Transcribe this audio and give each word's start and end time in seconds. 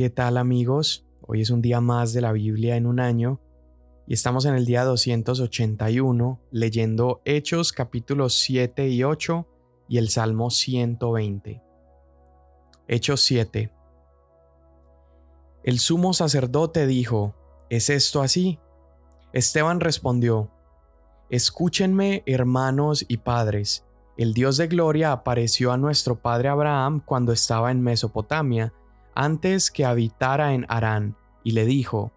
¿Qué 0.00 0.08
tal 0.08 0.38
amigos? 0.38 1.04
Hoy 1.20 1.42
es 1.42 1.50
un 1.50 1.60
día 1.60 1.82
más 1.82 2.14
de 2.14 2.22
la 2.22 2.32
Biblia 2.32 2.76
en 2.76 2.86
un 2.86 3.00
año 3.00 3.38
y 4.06 4.14
estamos 4.14 4.46
en 4.46 4.54
el 4.54 4.64
día 4.64 4.82
281 4.84 6.40
leyendo 6.50 7.20
Hechos 7.26 7.74
capítulos 7.74 8.38
7 8.38 8.88
y 8.88 9.04
8 9.04 9.46
y 9.90 9.98
el 9.98 10.08
Salmo 10.08 10.48
120. 10.48 11.62
Hechos 12.88 13.20
7. 13.20 13.70
El 15.64 15.78
sumo 15.78 16.14
sacerdote 16.14 16.86
dijo, 16.86 17.34
¿es 17.68 17.90
esto 17.90 18.22
así? 18.22 18.58
Esteban 19.34 19.80
respondió, 19.80 20.50
Escúchenme 21.28 22.22
hermanos 22.24 23.04
y 23.06 23.18
padres, 23.18 23.84
el 24.16 24.32
Dios 24.32 24.56
de 24.56 24.66
gloria 24.66 25.12
apareció 25.12 25.72
a 25.72 25.76
nuestro 25.76 26.22
padre 26.22 26.48
Abraham 26.48 27.02
cuando 27.04 27.32
estaba 27.32 27.70
en 27.70 27.82
Mesopotamia, 27.82 28.72
antes 29.14 29.70
que 29.70 29.84
habitara 29.84 30.54
en 30.54 30.66
Harán, 30.68 31.16
y 31.44 31.52
le 31.52 31.64
dijo, 31.64 32.12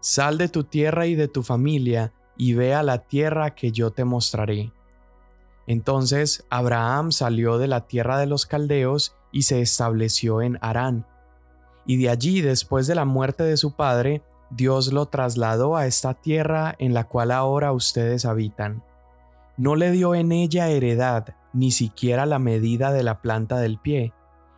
Sal 0.00 0.38
de 0.38 0.48
tu 0.48 0.64
tierra 0.64 1.06
y 1.06 1.14
de 1.14 1.28
tu 1.28 1.42
familia, 1.42 2.12
y 2.36 2.54
ve 2.54 2.74
a 2.74 2.82
la 2.82 2.98
tierra 2.98 3.54
que 3.54 3.70
yo 3.70 3.90
te 3.90 4.04
mostraré. 4.04 4.72
Entonces 5.66 6.44
Abraham 6.48 7.12
salió 7.12 7.58
de 7.58 7.68
la 7.68 7.86
tierra 7.86 8.18
de 8.18 8.26
los 8.26 8.46
caldeos 8.46 9.14
y 9.30 9.42
se 9.42 9.60
estableció 9.60 10.40
en 10.42 10.58
Harán. 10.62 11.06
Y 11.86 11.98
de 11.98 12.08
allí, 12.08 12.40
después 12.40 12.86
de 12.86 12.94
la 12.94 13.04
muerte 13.04 13.44
de 13.44 13.56
su 13.56 13.76
padre, 13.76 14.22
Dios 14.50 14.92
lo 14.92 15.06
trasladó 15.06 15.76
a 15.76 15.86
esta 15.86 16.14
tierra 16.14 16.74
en 16.78 16.94
la 16.94 17.04
cual 17.04 17.30
ahora 17.30 17.72
ustedes 17.72 18.24
habitan. 18.24 18.82
No 19.56 19.76
le 19.76 19.90
dio 19.90 20.14
en 20.14 20.32
ella 20.32 20.68
heredad, 20.68 21.34
ni 21.52 21.70
siquiera 21.70 22.26
la 22.26 22.38
medida 22.38 22.92
de 22.92 23.02
la 23.02 23.20
planta 23.20 23.58
del 23.58 23.78
pie, 23.78 24.12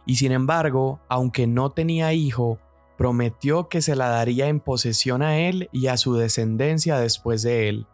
y 0.07 0.17
sin 0.17 0.33
embargo, 0.33 1.01
aunque 1.09 1.47
no 1.47 1.71
tenía 1.71 2.13
hijo, 2.13 2.59
prometió 2.97 3.69
que 3.69 3.83
se 3.83 3.97
la 3.97 4.09
daría 4.09 4.49
en 4.49 4.61
posesión 4.61 5.23
a 5.23 5.39
él 5.39 5.69
y 5.73 5.87
a 5.87 5.97
su 5.97 6.15
descendencia 6.15 6.99
después 6.99 7.43
de 7.43 7.69
él. 7.69 7.87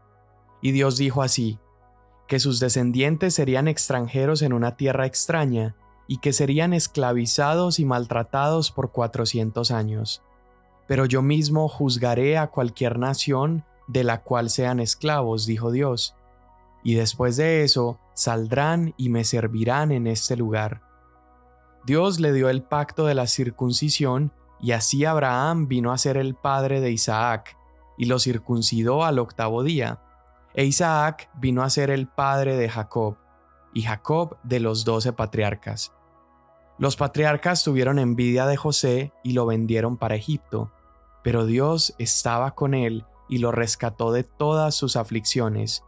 Y 0.61 0.73
Dios 0.73 0.97
dijo 0.97 1.23
así, 1.23 1.59
que 2.27 2.41
sus 2.41 2.61
descendientes 2.61 3.35
serían 3.35 3.69
extranjeros 3.69 4.43
en 4.43 4.53
una 4.53 4.77
tierra 4.77 5.07
extraña, 5.07 5.77
y 6.11 6.19
que 6.19 6.33
serían 6.33 6.73
esclavizados 6.73 7.79
y 7.79 7.85
maltratados 7.85 8.73
por 8.73 8.91
cuatrocientos 8.91 9.71
años. 9.71 10.23
Pero 10.87 11.05
yo 11.05 11.21
mismo 11.21 11.69
juzgaré 11.69 12.39
a 12.39 12.47
cualquier 12.47 12.99
nación 12.99 13.65
de 13.87 14.05
la 14.05 14.23
cual 14.23 14.49
sean 14.49 14.81
esclavos, 14.81 15.45
dijo 15.45 15.71
Dios, 15.71 16.15
y 16.83 16.95
después 16.95 17.37
de 17.37 17.63
eso 17.63 17.99
saldrán 18.15 18.95
y 18.97 19.11
me 19.11 19.25
servirán 19.25 19.93
en 19.93 20.07
este 20.07 20.35
lugar. 20.37 20.88
Dios 21.89 22.21
le 22.21 22.35
dio 22.35 22.51
el 22.51 22.63
pacto 22.63 23.07
de 23.07 23.15
la 23.15 23.27
circuncisión 23.27 24.31
y 24.61 24.73
así 24.73 25.07
Abraham 25.07 25.69
vino 25.69 25.91
a 25.91 25.97
ser 25.97 26.19
el 26.19 26.35
padre 26.35 26.83
de 26.83 26.91
Isaac, 26.91 27.57
y 27.97 28.05
lo 28.05 28.19
circuncidó 28.19 29.07
al 29.07 29.19
octavo 29.19 29.63
día. 29.63 29.99
E 30.53 30.67
Isaac 30.67 31.31
vino 31.41 31.63
a 31.63 31.71
ser 31.71 31.89
el 31.89 32.07
padre 32.07 32.59
de 32.59 32.69
Jacob, 32.69 33.17
y 33.73 33.85
Jacob 33.85 34.37
de 34.43 34.61
los 34.61 34.85
doce 34.85 35.15
patriarcas. 35.15 35.95
Los 36.77 36.97
patriarcas 36.97 37.65
tuvieron 37.65 37.99
envidia 37.99 38.45
de 38.45 38.59
José 38.59 39.15
y 39.25 39.33
lo 39.33 39.47
vendieron 39.47 39.97
para 39.97 40.15
Egipto, 40.15 40.71
pero 41.25 41.47
Dios 41.47 41.95
estaba 41.99 42.51
con 42.51 42.75
él 42.75 43.07
y 43.31 43.39
lo 43.39 43.51
rescató 43.51 44.13
de 44.13 44.25
todas 44.25 44.75
sus 44.75 44.97
aflicciones. 44.97 45.85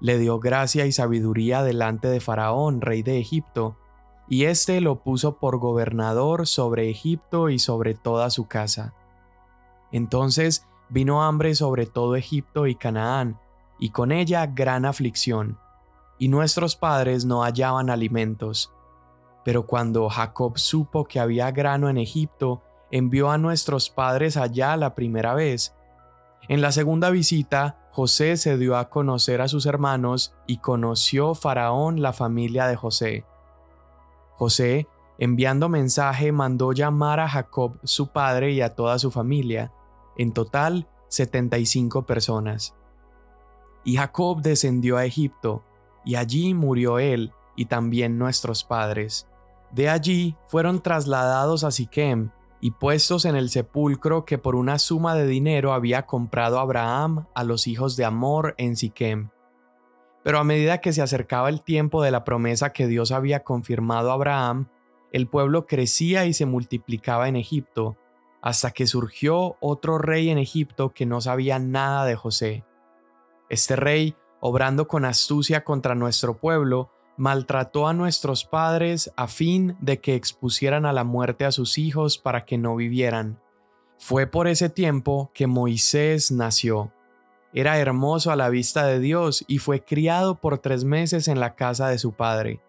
Le 0.00 0.18
dio 0.18 0.40
gracia 0.40 0.84
y 0.84 0.90
sabiduría 0.90 1.62
delante 1.62 2.08
de 2.08 2.18
Faraón, 2.18 2.80
rey 2.80 3.04
de 3.04 3.20
Egipto, 3.20 3.76
y 4.28 4.44
éste 4.44 4.80
lo 4.80 5.02
puso 5.02 5.38
por 5.38 5.58
gobernador 5.58 6.46
sobre 6.46 6.90
Egipto 6.90 7.48
y 7.48 7.58
sobre 7.58 7.94
toda 7.94 8.30
su 8.30 8.46
casa. 8.46 8.94
Entonces 9.90 10.66
vino 10.88 11.22
hambre 11.22 11.54
sobre 11.54 11.86
todo 11.86 12.16
Egipto 12.16 12.66
y 12.66 12.74
Canaán, 12.74 13.38
y 13.78 13.90
con 13.90 14.12
ella 14.12 14.46
gran 14.46 14.84
aflicción, 14.84 15.58
y 16.18 16.28
nuestros 16.28 16.76
padres 16.76 17.24
no 17.24 17.42
hallaban 17.42 17.90
alimentos. 17.90 18.72
Pero 19.44 19.66
cuando 19.66 20.08
Jacob 20.08 20.58
supo 20.58 21.04
que 21.04 21.20
había 21.20 21.50
grano 21.52 21.88
en 21.88 21.96
Egipto, 21.96 22.62
envió 22.90 23.30
a 23.30 23.38
nuestros 23.38 23.88
padres 23.88 24.36
allá 24.36 24.76
la 24.76 24.94
primera 24.94 25.34
vez. 25.34 25.74
En 26.48 26.60
la 26.60 26.72
segunda 26.72 27.10
visita, 27.10 27.88
José 27.92 28.36
se 28.36 28.58
dio 28.58 28.76
a 28.76 28.90
conocer 28.90 29.40
a 29.40 29.48
sus 29.48 29.66
hermanos 29.66 30.34
y 30.46 30.58
conoció 30.58 31.34
Faraón 31.34 32.02
la 32.02 32.12
familia 32.12 32.66
de 32.66 32.76
José. 32.76 33.24
José, 34.38 34.86
enviando 35.18 35.68
mensaje, 35.68 36.30
mandó 36.30 36.72
llamar 36.72 37.18
a 37.18 37.28
Jacob 37.28 37.80
su 37.82 38.12
padre 38.12 38.52
y 38.52 38.60
a 38.60 38.76
toda 38.76 39.00
su 39.00 39.10
familia, 39.10 39.72
en 40.16 40.32
total 40.32 40.88
75 41.08 42.06
personas. 42.06 42.76
Y 43.82 43.96
Jacob 43.96 44.40
descendió 44.40 44.96
a 44.96 45.04
Egipto, 45.04 45.64
y 46.04 46.14
allí 46.14 46.54
murió 46.54 47.00
él 47.00 47.32
y 47.56 47.66
también 47.66 48.16
nuestros 48.16 48.62
padres. 48.62 49.26
De 49.72 49.88
allí 49.88 50.36
fueron 50.46 50.80
trasladados 50.80 51.64
a 51.64 51.72
Siquem 51.72 52.30
y 52.60 52.70
puestos 52.70 53.24
en 53.24 53.34
el 53.34 53.50
sepulcro 53.50 54.24
que 54.24 54.38
por 54.38 54.54
una 54.54 54.78
suma 54.78 55.16
de 55.16 55.26
dinero 55.26 55.72
había 55.72 56.06
comprado 56.06 56.60
Abraham 56.60 57.26
a 57.34 57.42
los 57.42 57.66
hijos 57.66 57.96
de 57.96 58.04
Amor 58.04 58.54
en 58.56 58.76
Siquem. 58.76 59.30
Pero 60.28 60.40
a 60.40 60.44
medida 60.44 60.82
que 60.82 60.92
se 60.92 61.00
acercaba 61.00 61.48
el 61.48 61.62
tiempo 61.62 62.02
de 62.02 62.10
la 62.10 62.22
promesa 62.22 62.74
que 62.74 62.86
Dios 62.86 63.12
había 63.12 63.44
confirmado 63.44 64.10
a 64.10 64.12
Abraham, 64.12 64.68
el 65.10 65.26
pueblo 65.26 65.66
crecía 65.66 66.26
y 66.26 66.34
se 66.34 66.44
multiplicaba 66.44 67.28
en 67.28 67.36
Egipto, 67.36 67.96
hasta 68.42 68.72
que 68.72 68.86
surgió 68.86 69.56
otro 69.60 69.96
rey 69.96 70.28
en 70.28 70.36
Egipto 70.36 70.90
que 70.90 71.06
no 71.06 71.22
sabía 71.22 71.58
nada 71.58 72.04
de 72.04 72.14
José. 72.14 72.66
Este 73.48 73.74
rey, 73.74 74.16
obrando 74.40 74.86
con 74.86 75.06
astucia 75.06 75.64
contra 75.64 75.94
nuestro 75.94 76.36
pueblo, 76.36 76.90
maltrató 77.16 77.88
a 77.88 77.94
nuestros 77.94 78.44
padres 78.44 79.10
a 79.16 79.28
fin 79.28 79.78
de 79.80 79.98
que 80.02 80.14
expusieran 80.14 80.84
a 80.84 80.92
la 80.92 81.04
muerte 81.04 81.46
a 81.46 81.52
sus 81.52 81.78
hijos 81.78 82.18
para 82.18 82.44
que 82.44 82.58
no 82.58 82.76
vivieran. 82.76 83.40
Fue 83.96 84.26
por 84.26 84.46
ese 84.46 84.68
tiempo 84.68 85.30
que 85.32 85.46
Moisés 85.46 86.30
nació. 86.30 86.92
Era 87.58 87.76
hermoso 87.78 88.30
a 88.30 88.36
la 88.36 88.50
vista 88.50 88.86
de 88.86 89.00
Dios 89.00 89.44
y 89.48 89.58
fue 89.58 89.84
criado 89.84 90.36
por 90.36 90.58
tres 90.58 90.84
meses 90.84 91.26
en 91.26 91.40
la 91.40 91.56
casa 91.56 91.88
de 91.88 91.98
su 91.98 92.12
padre. 92.12 92.60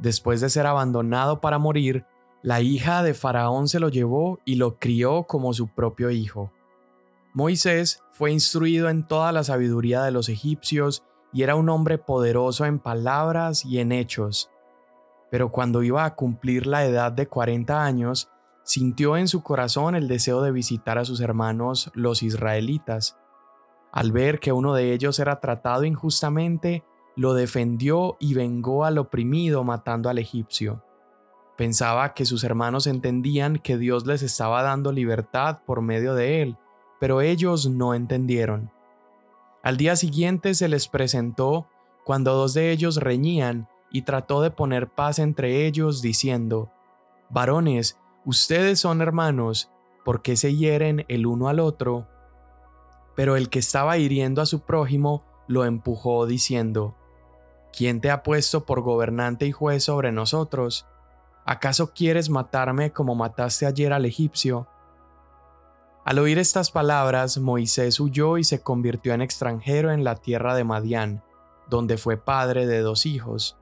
Después 0.00 0.40
de 0.40 0.50
ser 0.50 0.66
abandonado 0.66 1.40
para 1.40 1.58
morir, 1.58 2.04
la 2.42 2.60
hija 2.60 3.04
de 3.04 3.14
Faraón 3.14 3.68
se 3.68 3.78
lo 3.78 3.88
llevó 3.88 4.40
y 4.44 4.56
lo 4.56 4.80
crió 4.80 5.22
como 5.28 5.52
su 5.52 5.68
propio 5.68 6.10
hijo. 6.10 6.50
Moisés 7.34 8.02
fue 8.10 8.32
instruido 8.32 8.88
en 8.88 9.06
toda 9.06 9.30
la 9.30 9.44
sabiduría 9.44 10.02
de 10.02 10.10
los 10.10 10.28
egipcios 10.28 11.04
y 11.32 11.44
era 11.44 11.54
un 11.54 11.68
hombre 11.68 11.96
poderoso 11.96 12.64
en 12.64 12.80
palabras 12.80 13.64
y 13.64 13.78
en 13.78 13.92
hechos. 13.92 14.50
Pero 15.30 15.52
cuando 15.52 15.84
iba 15.84 16.04
a 16.04 16.16
cumplir 16.16 16.66
la 16.66 16.84
edad 16.84 17.12
de 17.12 17.28
40 17.28 17.84
años, 17.84 18.28
sintió 18.64 19.16
en 19.16 19.28
su 19.28 19.44
corazón 19.44 19.94
el 19.94 20.08
deseo 20.08 20.42
de 20.42 20.50
visitar 20.50 20.98
a 20.98 21.04
sus 21.04 21.20
hermanos 21.20 21.92
los 21.94 22.24
israelitas 22.24 23.16
al 23.96 24.12
ver 24.12 24.40
que 24.40 24.52
uno 24.52 24.74
de 24.74 24.92
ellos 24.92 25.18
era 25.20 25.40
tratado 25.40 25.84
injustamente, 25.84 26.84
lo 27.14 27.32
defendió 27.32 28.18
y 28.20 28.34
vengó 28.34 28.84
al 28.84 28.98
oprimido 28.98 29.64
matando 29.64 30.10
al 30.10 30.18
egipcio. 30.18 30.82
Pensaba 31.56 32.12
que 32.12 32.26
sus 32.26 32.44
hermanos 32.44 32.86
entendían 32.86 33.56
que 33.56 33.78
Dios 33.78 34.04
les 34.04 34.20
estaba 34.20 34.62
dando 34.62 34.92
libertad 34.92 35.60
por 35.64 35.80
medio 35.80 36.14
de 36.14 36.42
él, 36.42 36.58
pero 37.00 37.22
ellos 37.22 37.70
no 37.70 37.94
entendieron. 37.94 38.70
Al 39.62 39.78
día 39.78 39.96
siguiente 39.96 40.52
se 40.52 40.68
les 40.68 40.88
presentó 40.88 41.66
cuando 42.04 42.34
dos 42.34 42.52
de 42.52 42.72
ellos 42.72 42.96
reñían 42.96 43.66
y 43.90 44.02
trató 44.02 44.42
de 44.42 44.50
poner 44.50 44.88
paz 44.90 45.18
entre 45.18 45.64
ellos 45.64 46.02
diciendo, 46.02 46.70
Varones, 47.30 47.98
ustedes 48.26 48.78
son 48.78 49.00
hermanos, 49.00 49.70
¿por 50.04 50.20
qué 50.20 50.36
se 50.36 50.54
hieren 50.54 51.06
el 51.08 51.26
uno 51.26 51.48
al 51.48 51.60
otro? 51.60 52.06
Pero 53.16 53.34
el 53.34 53.48
que 53.48 53.58
estaba 53.58 53.98
hiriendo 53.98 54.40
a 54.40 54.46
su 54.46 54.60
prójimo 54.60 55.24
lo 55.48 55.64
empujó 55.64 56.26
diciendo, 56.26 56.94
¿Quién 57.76 58.00
te 58.00 58.10
ha 58.10 58.22
puesto 58.22 58.64
por 58.64 58.80
gobernante 58.80 59.46
y 59.46 59.52
juez 59.52 59.84
sobre 59.84 60.12
nosotros? 60.12 60.86
¿Acaso 61.44 61.92
quieres 61.92 62.30
matarme 62.30 62.92
como 62.92 63.14
mataste 63.14 63.66
ayer 63.66 63.92
al 63.92 64.04
egipcio? 64.04 64.66
Al 66.06 66.18
oír 66.18 66.38
estas 66.38 66.70
palabras, 66.70 67.36
Moisés 67.36 68.00
huyó 68.00 68.38
y 68.38 68.44
se 68.44 68.62
convirtió 68.62 69.12
en 69.12 69.22
extranjero 69.22 69.90
en 69.90 70.04
la 70.04 70.14
tierra 70.14 70.54
de 70.54 70.64
Madián, 70.64 71.22
donde 71.68 71.98
fue 71.98 72.16
padre 72.16 72.66
de 72.66 72.80
dos 72.80 73.06
hijos. 73.06 73.58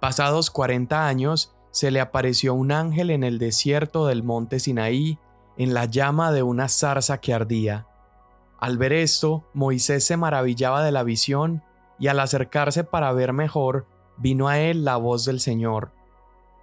Pasados 0.00 0.50
cuarenta 0.50 1.06
años, 1.06 1.54
se 1.70 1.90
le 1.90 2.00
apareció 2.00 2.54
un 2.54 2.72
ángel 2.72 3.10
en 3.10 3.22
el 3.22 3.38
desierto 3.38 4.06
del 4.06 4.22
monte 4.22 4.58
Sinaí, 4.58 5.18
en 5.56 5.72
la 5.74 5.84
llama 5.84 6.32
de 6.32 6.42
una 6.42 6.68
zarza 6.68 7.18
que 7.18 7.34
ardía. 7.34 7.86
Al 8.60 8.76
ver 8.76 8.92
esto, 8.92 9.44
Moisés 9.54 10.04
se 10.04 10.18
maravillaba 10.18 10.84
de 10.84 10.92
la 10.92 11.02
visión 11.02 11.62
y 11.98 12.08
al 12.08 12.20
acercarse 12.20 12.84
para 12.84 13.12
ver 13.12 13.32
mejor, 13.32 13.86
vino 14.18 14.48
a 14.48 14.58
él 14.58 14.84
la 14.84 14.96
voz 14.96 15.24
del 15.24 15.40
Señor. 15.40 15.92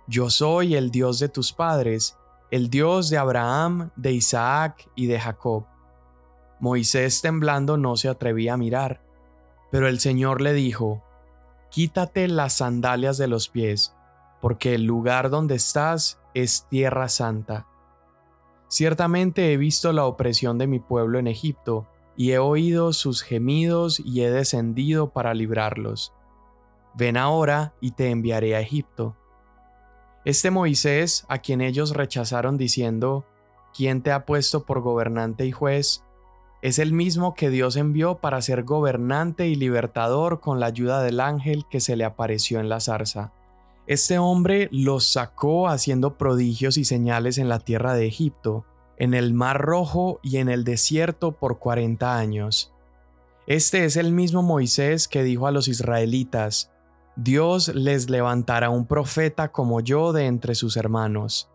Yo 0.08 0.30
soy 0.30 0.76
el 0.76 0.92
Dios 0.92 1.20
de 1.20 1.28
tus 1.28 1.54
padres, 1.54 2.18
el 2.52 2.70
Dios 2.70 3.10
de 3.10 3.18
Abraham, 3.18 3.90
de 3.96 4.14
Isaac 4.14 4.90
y 4.96 5.08
de 5.08 5.20
Jacob. 5.20 5.66
Moisés 6.60 7.22
temblando 7.22 7.78
no 7.78 7.98
se 7.98 8.10
atrevía 8.10 8.54
a 8.54 8.58
mirar, 8.58 9.02
pero 9.72 9.88
el 9.88 10.00
Señor 10.00 10.42
le 10.42 10.54
dijo, 10.54 11.04
Quítate 11.70 12.28
las 12.28 12.54
sandalias 12.54 13.18
de 13.18 13.28
los 13.28 13.50
pies, 13.50 13.94
porque 14.40 14.76
el 14.76 14.84
lugar 14.84 15.30
donde 15.30 15.56
estás 15.56 16.20
es 16.34 16.68
tierra 16.70 17.10
santa. 17.10 17.68
Ciertamente 18.68 19.54
he 19.54 19.58
visto 19.58 19.94
la 19.94 20.06
opresión 20.06 20.58
de 20.58 20.68
mi 20.68 20.80
pueblo 20.80 21.20
en 21.20 21.28
Egipto, 21.28 21.88
y 22.18 22.32
he 22.32 22.40
oído 22.40 22.94
sus 22.94 23.22
gemidos 23.22 24.00
y 24.00 24.22
he 24.22 24.32
descendido 24.32 25.12
para 25.12 25.34
librarlos. 25.34 26.14
Ven 26.96 27.16
ahora 27.16 27.74
y 27.80 27.92
te 27.92 28.10
enviaré 28.10 28.56
a 28.56 28.60
Egipto. 28.60 29.16
Este 30.26 30.50
Moisés, 30.50 31.26
a 31.30 31.38
quien 31.38 31.62
ellos 31.62 31.96
rechazaron 31.96 32.58
diciendo, 32.58 33.24
¿quién 33.74 34.02
te 34.02 34.12
ha 34.12 34.26
puesto 34.26 34.66
por 34.66 34.82
gobernante 34.82 35.46
y 35.46 35.52
juez? 35.52 36.04
Es 36.64 36.80
el 36.80 36.92
mismo 36.92 37.36
que 37.36 37.52
Dios 37.52 37.76
envió 37.76 38.16
para 38.16 38.42
ser 38.42 38.64
gobernante 38.64 39.48
y 39.48 39.56
libertador 39.56 40.40
con 40.40 40.60
la 40.60 40.66
ayuda 40.66 41.04
del 41.04 41.20
ángel 41.20 41.66
que 41.70 41.80
se 41.80 41.96
le 41.96 42.04
apareció 42.04 42.60
en 42.60 42.68
la 42.68 42.80
zarza. 42.80 43.32
Este 43.88 44.20
hombre 44.20 44.68
los 44.72 45.08
sacó 45.08 45.70
haciendo 45.70 46.18
prodigios 46.18 46.78
y 46.78 46.84
señales 46.84 47.38
en 47.38 47.48
la 47.48 47.60
tierra 47.60 47.94
de 47.94 48.06
Egipto, 48.06 48.66
en 48.98 49.14
el 49.14 49.34
Mar 49.34 49.62
Rojo 49.62 50.20
y 50.22 50.38
en 50.38 50.50
el 50.50 50.66
desierto 50.66 51.32
por 51.32 51.58
cuarenta 51.58 52.18
años. 52.18 52.74
Este 53.48 53.86
es 53.86 53.96
el 53.96 54.12
mismo 54.12 54.44
Moisés 54.44 55.08
que 55.08 55.24
dijo 55.24 55.48
a 55.48 55.52
los 55.52 55.70
israelitas, 55.70 56.70
Dios 57.16 57.70
les 57.70 58.10
levantará 58.10 58.70
un 58.70 58.86
profeta 58.86 59.54
como 59.54 59.80
yo 59.80 60.12
de 60.12 60.26
entre 60.26 60.54
sus 60.54 60.76
hermanos. 60.76 61.50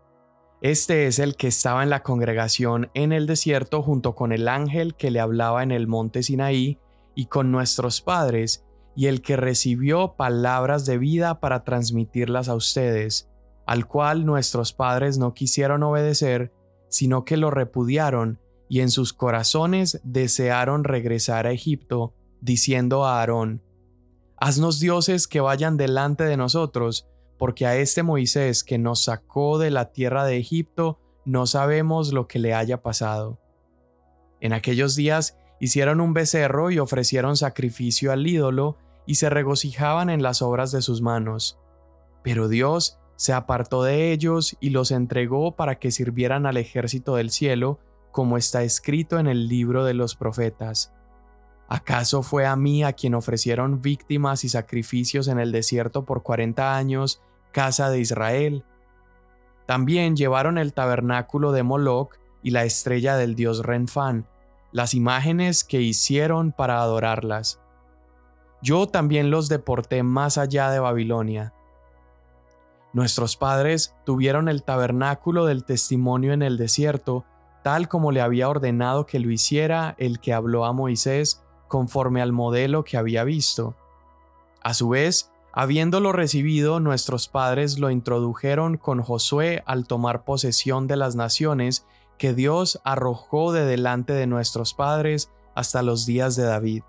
Este 0.63 1.07
es 1.07 1.19
el 1.19 1.37
que 1.37 1.49
estaba 1.49 1.83
en 1.83 1.91
la 1.91 2.03
congregación 2.03 2.91
en 2.95 3.13
el 3.13 3.27
desierto 3.27 3.83
junto 3.83 4.15
con 4.15 4.33
el 4.33 4.49
ángel 4.49 4.95
que 4.95 5.11
le 5.11 5.21
hablaba 5.21 5.63
en 5.63 5.71
el 5.71 5.87
monte 5.87 6.23
Sinaí 6.23 6.79
y 7.15 7.27
con 7.27 7.53
nuestros 7.53 8.01
padres, 8.01 8.65
y 8.95 9.07
el 9.07 9.23
que 9.23 9.37
recibió 9.37 10.15
palabras 10.17 10.85
de 10.85 10.99
vida 10.99 11.41
para 11.41 11.65
transmitirlas 11.65 12.49
a 12.49 12.55
ustedes, 12.55 13.31
al 13.67 13.87
cual 13.87 14.27
nuestros 14.27 14.73
padres 14.73 15.19
no 15.19 15.35
quisieron 15.35 15.83
obedecer, 15.83 16.53
sino 16.89 17.25
que 17.25 17.37
lo 17.37 17.51
repudiaron 17.51 18.39
y 18.69 18.81
en 18.81 18.91
sus 18.91 19.13
corazones 19.13 20.01
desearon 20.03 20.85
regresar 20.85 21.47
a 21.47 21.53
Egipto, 21.53 22.15
diciendo 22.41 23.05
a 23.05 23.21
Aarón, 23.21 23.63
Haznos 24.37 24.81
dioses 24.81 25.29
que 25.29 25.41
vayan 25.41 25.77
delante 25.77 26.25
de 26.25 26.37
nosotros, 26.37 27.07
porque 27.39 27.67
a 27.67 27.77
este 27.77 28.03
Moisés 28.03 28.65
que 28.65 28.79
nos 28.79 29.05
sacó 29.05 29.59
de 29.59 29.71
la 29.71 29.93
tierra 29.93 30.25
de 30.25 30.37
Egipto 30.37 30.99
no 31.25 31.47
sabemos 31.47 32.13
lo 32.13 32.27
que 32.27 32.39
le 32.39 32.53
haya 32.55 32.83
pasado. 32.83 33.39
En 34.41 34.53
aquellos 34.53 34.97
días 34.97 35.39
hicieron 35.63 36.01
un 36.01 36.13
becerro 36.13 36.73
y 36.73 36.81
ofrecieron 36.81 37.37
sacrificio 37.37 38.11
al 38.11 38.27
ídolo 38.27 38.79
y 39.07 39.15
se 39.15 39.31
regocijaban 39.31 40.11
en 40.11 40.21
las 40.21 40.43
obras 40.43 40.73
de 40.73 40.83
sus 40.83 41.03
manos. 41.03 41.57
Pero 42.25 42.49
Dios 42.49 42.99
se 43.15 43.33
apartó 43.33 43.85
de 43.85 44.11
ellos 44.11 44.57
y 44.59 44.71
los 44.71 44.91
entregó 44.91 45.55
para 45.55 45.79
que 45.79 45.93
sirvieran 45.93 46.47
al 46.47 46.57
ejército 46.57 47.15
del 47.15 47.31
cielo, 47.31 47.79
como 48.11 48.39
está 48.39 48.65
escrito 48.65 49.21
en 49.21 49.29
el 49.29 49.47
libro 49.47 49.85
de 49.85 49.95
los 49.95 50.17
profetas. 50.17 50.93
¿Acaso 51.69 52.25
fue 52.25 52.45
a 52.45 52.57
mí 52.57 52.83
a 52.83 52.95
quien 52.95 53.15
ofrecieron 53.15 53.83
víctimas 53.83 54.43
y 54.43 54.49
sacrificios 54.49 55.29
en 55.29 55.39
el 55.39 55.53
desierto 55.53 56.05
por 56.05 56.25
cuarenta 56.25 56.77
años, 56.77 57.23
casa 57.53 57.89
de 57.89 58.01
Israel? 58.01 58.65
También 59.67 60.17
llevaron 60.17 60.59
el 60.59 60.73
tabernáculo 60.73 61.53
de 61.53 61.63
Moloc 61.63 62.19
y 62.43 62.51
la 62.51 62.65
estrella 62.65 63.17
del 63.17 63.37
dios 63.37 63.65
Renfán, 63.65 64.27
las 64.73 64.95
imágenes 64.95 65.65
que 65.65 65.81
hicieron 65.81 66.53
para 66.53 66.81
adorarlas. 66.81 67.61
Yo 68.63 68.87
también 68.87 69.31
los 69.31 69.49
deporté 69.49 70.03
más 70.03 70.39
allá 70.39 70.71
de 70.71 70.81
Babilonia 70.81 71.53
Nuestros 72.93 73.39
padres 73.39 73.95
tuvieron 74.05 74.49
el 74.49 74.63
tabernáculo 74.65 75.47
del 75.47 75.65
testimonio 75.65 76.35
en 76.35 76.43
el 76.43 76.59
desierto, 76.59 77.25
tal 77.63 77.89
como 77.89 78.13
le 78.13 78.21
había 78.21 78.51
ordenado 78.51 79.07
que 79.07 79.19
lo 79.19 79.31
hiciera 79.31 79.95
el 79.97 80.21
que 80.21 80.35
habló 80.35 80.67
a 80.67 80.75
Moisés 80.75 81.43
conforme 81.69 82.21
al 82.21 82.33
modelo 82.33 82.85
que 82.85 82.99
había 82.99 83.25
visto. 83.25 83.75
A 84.63 84.75
su 84.75 84.91
vez, 84.91 85.33
habiéndolo 85.55 86.13
recibido, 86.13 86.81
nuestros 86.81 87.29
padres 87.29 87.79
lo 87.79 87.91
introdujeron 87.91 88.77
con 88.77 89.01
Josué 89.01 89.63
al 89.65 89.87
tomar 89.87 90.25
posesión 90.25 90.87
de 90.87 90.97
las 90.97 91.17
naciones 91.17 91.87
que 92.19 92.35
Dios 92.35 92.81
arrojó 92.85 93.53
de 93.53 93.65
delante 93.65 94.13
de 94.13 94.27
nuestros 94.27 94.75
padres 94.75 95.31
hasta 95.55 95.83
los 95.83 96.07
días 96.07 96.37
de 96.37 96.45
David. 96.45 96.83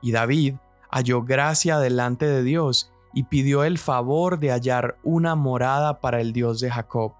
Y 0.00 0.12
David 0.12 0.56
halló 0.90 1.22
gracia 1.22 1.78
delante 1.78 2.26
de 2.26 2.42
Dios 2.42 2.92
y 3.14 3.24
pidió 3.24 3.64
el 3.64 3.78
favor 3.78 4.38
de 4.38 4.50
hallar 4.50 4.98
una 5.02 5.34
morada 5.34 6.00
para 6.00 6.20
el 6.20 6.32
Dios 6.32 6.60
de 6.60 6.70
Jacob, 6.70 7.12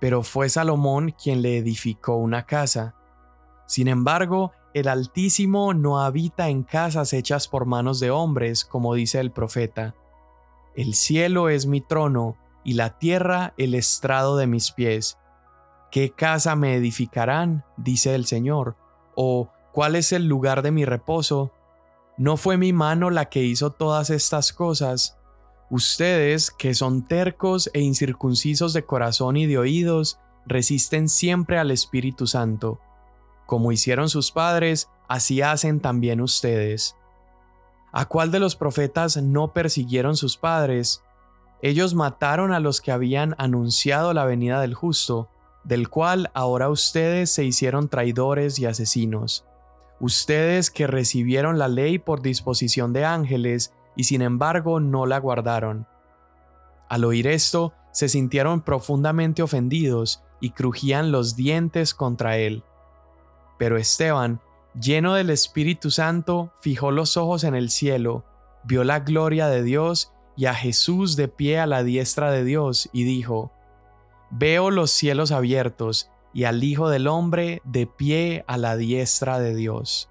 pero 0.00 0.22
fue 0.22 0.48
Salomón 0.48 1.14
quien 1.22 1.42
le 1.42 1.58
edificó 1.58 2.16
una 2.16 2.46
casa. 2.46 2.94
Sin 3.66 3.88
embargo, 3.88 4.52
el 4.74 4.88
Altísimo 4.88 5.74
no 5.74 6.00
habita 6.00 6.48
en 6.48 6.62
casas 6.62 7.12
hechas 7.12 7.48
por 7.48 7.66
manos 7.66 8.00
de 8.00 8.10
hombres, 8.10 8.64
como 8.64 8.94
dice 8.94 9.20
el 9.20 9.30
profeta. 9.30 9.94
El 10.74 10.94
cielo 10.94 11.48
es 11.48 11.66
mi 11.66 11.80
trono, 11.80 12.36
y 12.64 12.74
la 12.74 12.98
tierra 12.98 13.54
el 13.56 13.74
estrado 13.74 14.36
de 14.36 14.46
mis 14.46 14.72
pies. 14.72 15.18
¿Qué 15.90 16.10
casa 16.10 16.54
me 16.54 16.74
edificarán? 16.74 17.64
dice 17.76 18.14
el 18.14 18.26
Señor. 18.26 18.76
¿O 19.14 19.50
cuál 19.72 19.96
es 19.96 20.12
el 20.12 20.26
lugar 20.26 20.62
de 20.62 20.70
mi 20.70 20.84
reposo? 20.84 21.52
¿No 22.18 22.36
fue 22.36 22.56
mi 22.56 22.72
mano 22.72 23.10
la 23.10 23.26
que 23.26 23.42
hizo 23.42 23.70
todas 23.70 24.10
estas 24.10 24.52
cosas? 24.52 25.16
Ustedes, 25.70 26.50
que 26.50 26.74
son 26.74 27.06
tercos 27.06 27.70
e 27.72 27.80
incircuncisos 27.80 28.72
de 28.72 28.84
corazón 28.84 29.36
y 29.36 29.46
de 29.46 29.58
oídos, 29.58 30.18
resisten 30.46 31.08
siempre 31.08 31.58
al 31.58 31.70
Espíritu 31.70 32.26
Santo. 32.26 32.80
Como 33.46 33.72
hicieron 33.72 34.08
sus 34.08 34.32
padres, 34.32 34.90
así 35.08 35.42
hacen 35.42 35.80
también 35.80 36.20
ustedes. 36.20 36.96
¿A 37.92 38.06
cuál 38.06 38.30
de 38.30 38.40
los 38.40 38.56
profetas 38.56 39.16
no 39.16 39.52
persiguieron 39.52 40.16
sus 40.16 40.36
padres? 40.36 41.02
Ellos 41.62 41.94
mataron 41.94 42.52
a 42.52 42.60
los 42.60 42.80
que 42.80 42.92
habían 42.92 43.34
anunciado 43.38 44.12
la 44.12 44.24
venida 44.24 44.60
del 44.60 44.74
justo, 44.74 45.28
del 45.68 45.90
cual 45.90 46.30
ahora 46.32 46.70
ustedes 46.70 47.30
se 47.30 47.44
hicieron 47.44 47.88
traidores 47.88 48.58
y 48.58 48.64
asesinos. 48.64 49.44
Ustedes 50.00 50.70
que 50.70 50.86
recibieron 50.86 51.58
la 51.58 51.68
ley 51.68 51.98
por 51.98 52.22
disposición 52.22 52.94
de 52.94 53.04
ángeles 53.04 53.74
y 53.94 54.04
sin 54.04 54.22
embargo 54.22 54.80
no 54.80 55.04
la 55.04 55.18
guardaron. 55.18 55.86
Al 56.88 57.04
oír 57.04 57.26
esto, 57.26 57.74
se 57.92 58.08
sintieron 58.08 58.62
profundamente 58.62 59.42
ofendidos 59.42 60.22
y 60.40 60.50
crujían 60.50 61.12
los 61.12 61.36
dientes 61.36 61.92
contra 61.92 62.38
él. 62.38 62.62
Pero 63.58 63.76
Esteban, 63.76 64.40
lleno 64.80 65.14
del 65.14 65.28
Espíritu 65.28 65.90
Santo, 65.90 66.50
fijó 66.62 66.92
los 66.92 67.18
ojos 67.18 67.44
en 67.44 67.54
el 67.54 67.68
cielo, 67.68 68.24
vio 68.64 68.84
la 68.84 69.00
gloria 69.00 69.48
de 69.48 69.62
Dios 69.62 70.12
y 70.34 70.46
a 70.46 70.54
Jesús 70.54 71.16
de 71.16 71.28
pie 71.28 71.58
a 71.58 71.66
la 71.66 71.82
diestra 71.82 72.30
de 72.30 72.44
Dios, 72.44 72.88
y 72.92 73.02
dijo, 73.04 73.52
Veo 74.30 74.70
los 74.70 74.90
cielos 74.90 75.32
abiertos 75.32 76.10
y 76.32 76.44
al 76.44 76.62
Hijo 76.62 76.88
del 76.88 77.06
Hombre 77.06 77.62
de 77.64 77.86
pie 77.86 78.44
a 78.46 78.58
la 78.58 78.76
diestra 78.76 79.38
de 79.40 79.54
Dios. 79.54 80.10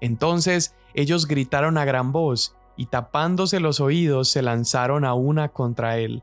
Entonces 0.00 0.74
ellos 0.94 1.26
gritaron 1.26 1.78
a 1.78 1.84
gran 1.84 2.12
voz, 2.12 2.56
y 2.78 2.86
tapándose 2.86 3.60
los 3.60 3.80
oídos 3.80 4.28
se 4.28 4.42
lanzaron 4.42 5.04
a 5.04 5.14
una 5.14 5.48
contra 5.48 5.98
él. 5.98 6.22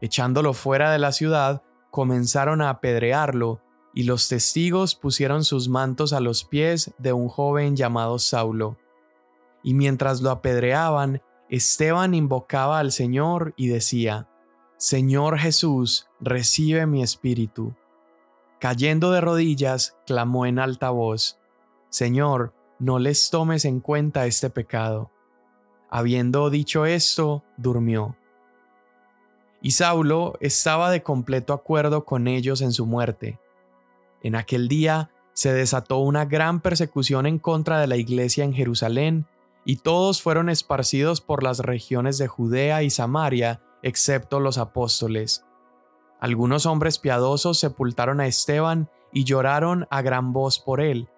Echándolo 0.00 0.52
fuera 0.52 0.90
de 0.90 0.98
la 0.98 1.12
ciudad, 1.12 1.62
comenzaron 1.90 2.60
a 2.60 2.70
apedrearlo, 2.70 3.60
y 3.94 4.02
los 4.02 4.28
testigos 4.28 4.94
pusieron 4.94 5.44
sus 5.44 5.68
mantos 5.68 6.12
a 6.12 6.20
los 6.20 6.44
pies 6.44 6.92
de 6.98 7.12
un 7.12 7.28
joven 7.28 7.76
llamado 7.76 8.18
Saulo. 8.18 8.76
Y 9.62 9.74
mientras 9.74 10.20
lo 10.20 10.30
apedreaban, 10.30 11.22
Esteban 11.48 12.12
invocaba 12.14 12.80
al 12.80 12.90
Señor 12.90 13.54
y 13.56 13.68
decía, 13.68 14.28
Señor 14.76 15.38
Jesús, 15.38 16.08
recibe 16.20 16.86
mi 16.86 17.02
espíritu. 17.02 17.74
Cayendo 18.58 19.12
de 19.12 19.20
rodillas, 19.20 19.96
clamó 20.06 20.46
en 20.46 20.58
alta 20.58 20.90
voz, 20.90 21.38
Señor, 21.90 22.52
no 22.78 22.98
les 22.98 23.30
tomes 23.30 23.64
en 23.64 23.80
cuenta 23.80 24.26
este 24.26 24.50
pecado. 24.50 25.10
Habiendo 25.90 26.50
dicho 26.50 26.86
esto, 26.86 27.44
durmió. 27.56 28.16
Y 29.62 29.70
Saulo 29.70 30.34
estaba 30.40 30.90
de 30.90 31.02
completo 31.02 31.52
acuerdo 31.52 32.04
con 32.04 32.26
ellos 32.26 32.60
en 32.62 32.72
su 32.72 32.84
muerte. 32.84 33.38
En 34.22 34.34
aquel 34.34 34.66
día 34.66 35.10
se 35.34 35.52
desató 35.52 35.98
una 35.98 36.24
gran 36.24 36.60
persecución 36.60 37.26
en 37.26 37.38
contra 37.38 37.78
de 37.78 37.86
la 37.86 37.96
iglesia 37.96 38.44
en 38.44 38.54
Jerusalén, 38.54 39.26
y 39.64 39.76
todos 39.76 40.20
fueron 40.20 40.48
esparcidos 40.48 41.20
por 41.20 41.42
las 41.42 41.60
regiones 41.60 42.18
de 42.18 42.26
Judea 42.26 42.82
y 42.82 42.90
Samaria, 42.90 43.62
excepto 43.84 44.40
los 44.40 44.56
apóstoles. 44.58 45.44
Algunos 46.18 46.64
hombres 46.64 46.98
piadosos 46.98 47.60
sepultaron 47.60 48.20
a 48.20 48.26
Esteban 48.26 48.88
y 49.12 49.24
lloraron 49.24 49.86
a 49.90 50.00
gran 50.00 50.32
voz 50.32 50.58
por 50.58 50.80
él, 50.80 51.08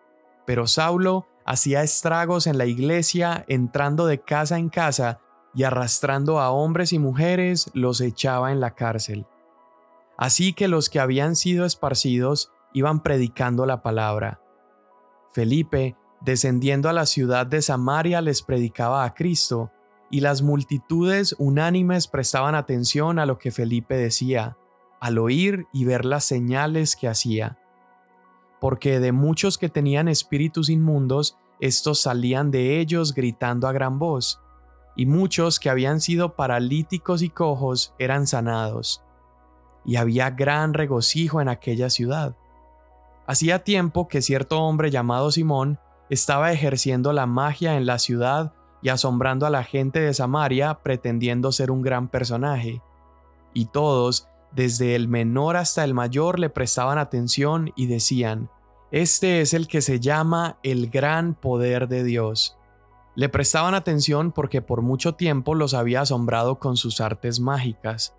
pero 0.46 0.66
Saulo 0.66 1.26
hacía 1.44 1.84
estragos 1.84 2.48
en 2.48 2.58
la 2.58 2.66
iglesia, 2.66 3.44
entrando 3.48 4.06
de 4.06 4.20
casa 4.20 4.58
en 4.58 4.68
casa 4.68 5.20
y 5.54 5.62
arrastrando 5.62 6.40
a 6.40 6.50
hombres 6.50 6.92
y 6.92 6.98
mujeres, 6.98 7.70
los 7.72 8.00
echaba 8.00 8.50
en 8.50 8.58
la 8.58 8.74
cárcel. 8.74 9.26
Así 10.18 10.52
que 10.52 10.66
los 10.66 10.90
que 10.90 10.98
habían 10.98 11.36
sido 11.36 11.64
esparcidos 11.64 12.50
iban 12.72 13.00
predicando 13.02 13.64
la 13.64 13.80
palabra. 13.80 14.40
Felipe, 15.32 15.96
descendiendo 16.20 16.88
a 16.88 16.92
la 16.92 17.06
ciudad 17.06 17.46
de 17.46 17.62
Samaria, 17.62 18.20
les 18.22 18.42
predicaba 18.42 19.04
a 19.04 19.14
Cristo, 19.14 19.70
y 20.10 20.20
las 20.20 20.42
multitudes 20.42 21.34
unánimes 21.38 22.06
prestaban 22.06 22.54
atención 22.54 23.18
a 23.18 23.26
lo 23.26 23.38
que 23.38 23.50
Felipe 23.50 23.96
decía, 23.96 24.56
al 25.00 25.18
oír 25.18 25.66
y 25.72 25.84
ver 25.84 26.04
las 26.04 26.24
señales 26.24 26.96
que 26.96 27.08
hacía. 27.08 27.58
Porque 28.60 29.00
de 29.00 29.12
muchos 29.12 29.58
que 29.58 29.68
tenían 29.68 30.08
espíritus 30.08 30.68
inmundos, 30.68 31.36
estos 31.60 32.00
salían 32.00 32.50
de 32.50 32.78
ellos 32.78 33.14
gritando 33.14 33.68
a 33.68 33.72
gran 33.72 33.98
voz, 33.98 34.40
y 34.94 35.06
muchos 35.06 35.60
que 35.60 35.68
habían 35.68 36.00
sido 36.00 36.36
paralíticos 36.36 37.22
y 37.22 37.28
cojos 37.28 37.94
eran 37.98 38.26
sanados. 38.26 39.02
Y 39.84 39.96
había 39.96 40.30
gran 40.30 40.72
regocijo 40.72 41.40
en 41.40 41.48
aquella 41.48 41.90
ciudad. 41.90 42.34
Hacía 43.26 43.64
tiempo 43.64 44.08
que 44.08 44.22
cierto 44.22 44.62
hombre 44.62 44.90
llamado 44.90 45.30
Simón 45.30 45.78
estaba 46.08 46.52
ejerciendo 46.52 47.12
la 47.12 47.26
magia 47.26 47.76
en 47.76 47.84
la 47.84 47.98
ciudad 47.98 48.54
y 48.86 48.88
asombrando 48.88 49.46
a 49.46 49.50
la 49.50 49.64
gente 49.64 49.98
de 49.98 50.14
Samaria 50.14 50.78
pretendiendo 50.84 51.50
ser 51.50 51.72
un 51.72 51.82
gran 51.82 52.06
personaje. 52.06 52.82
Y 53.52 53.64
todos, 53.66 54.28
desde 54.52 54.94
el 54.94 55.08
menor 55.08 55.56
hasta 55.56 55.82
el 55.82 55.92
mayor, 55.92 56.38
le 56.38 56.50
prestaban 56.50 56.96
atención 56.96 57.72
y 57.74 57.86
decían, 57.86 58.48
Este 58.92 59.40
es 59.40 59.54
el 59.54 59.66
que 59.66 59.82
se 59.82 59.98
llama 59.98 60.58
el 60.62 60.88
gran 60.88 61.34
poder 61.34 61.88
de 61.88 62.04
Dios. 62.04 62.56
Le 63.16 63.28
prestaban 63.28 63.74
atención 63.74 64.30
porque 64.30 64.62
por 64.62 64.82
mucho 64.82 65.16
tiempo 65.16 65.56
los 65.56 65.74
había 65.74 66.02
asombrado 66.02 66.60
con 66.60 66.76
sus 66.76 67.00
artes 67.00 67.40
mágicas. 67.40 68.14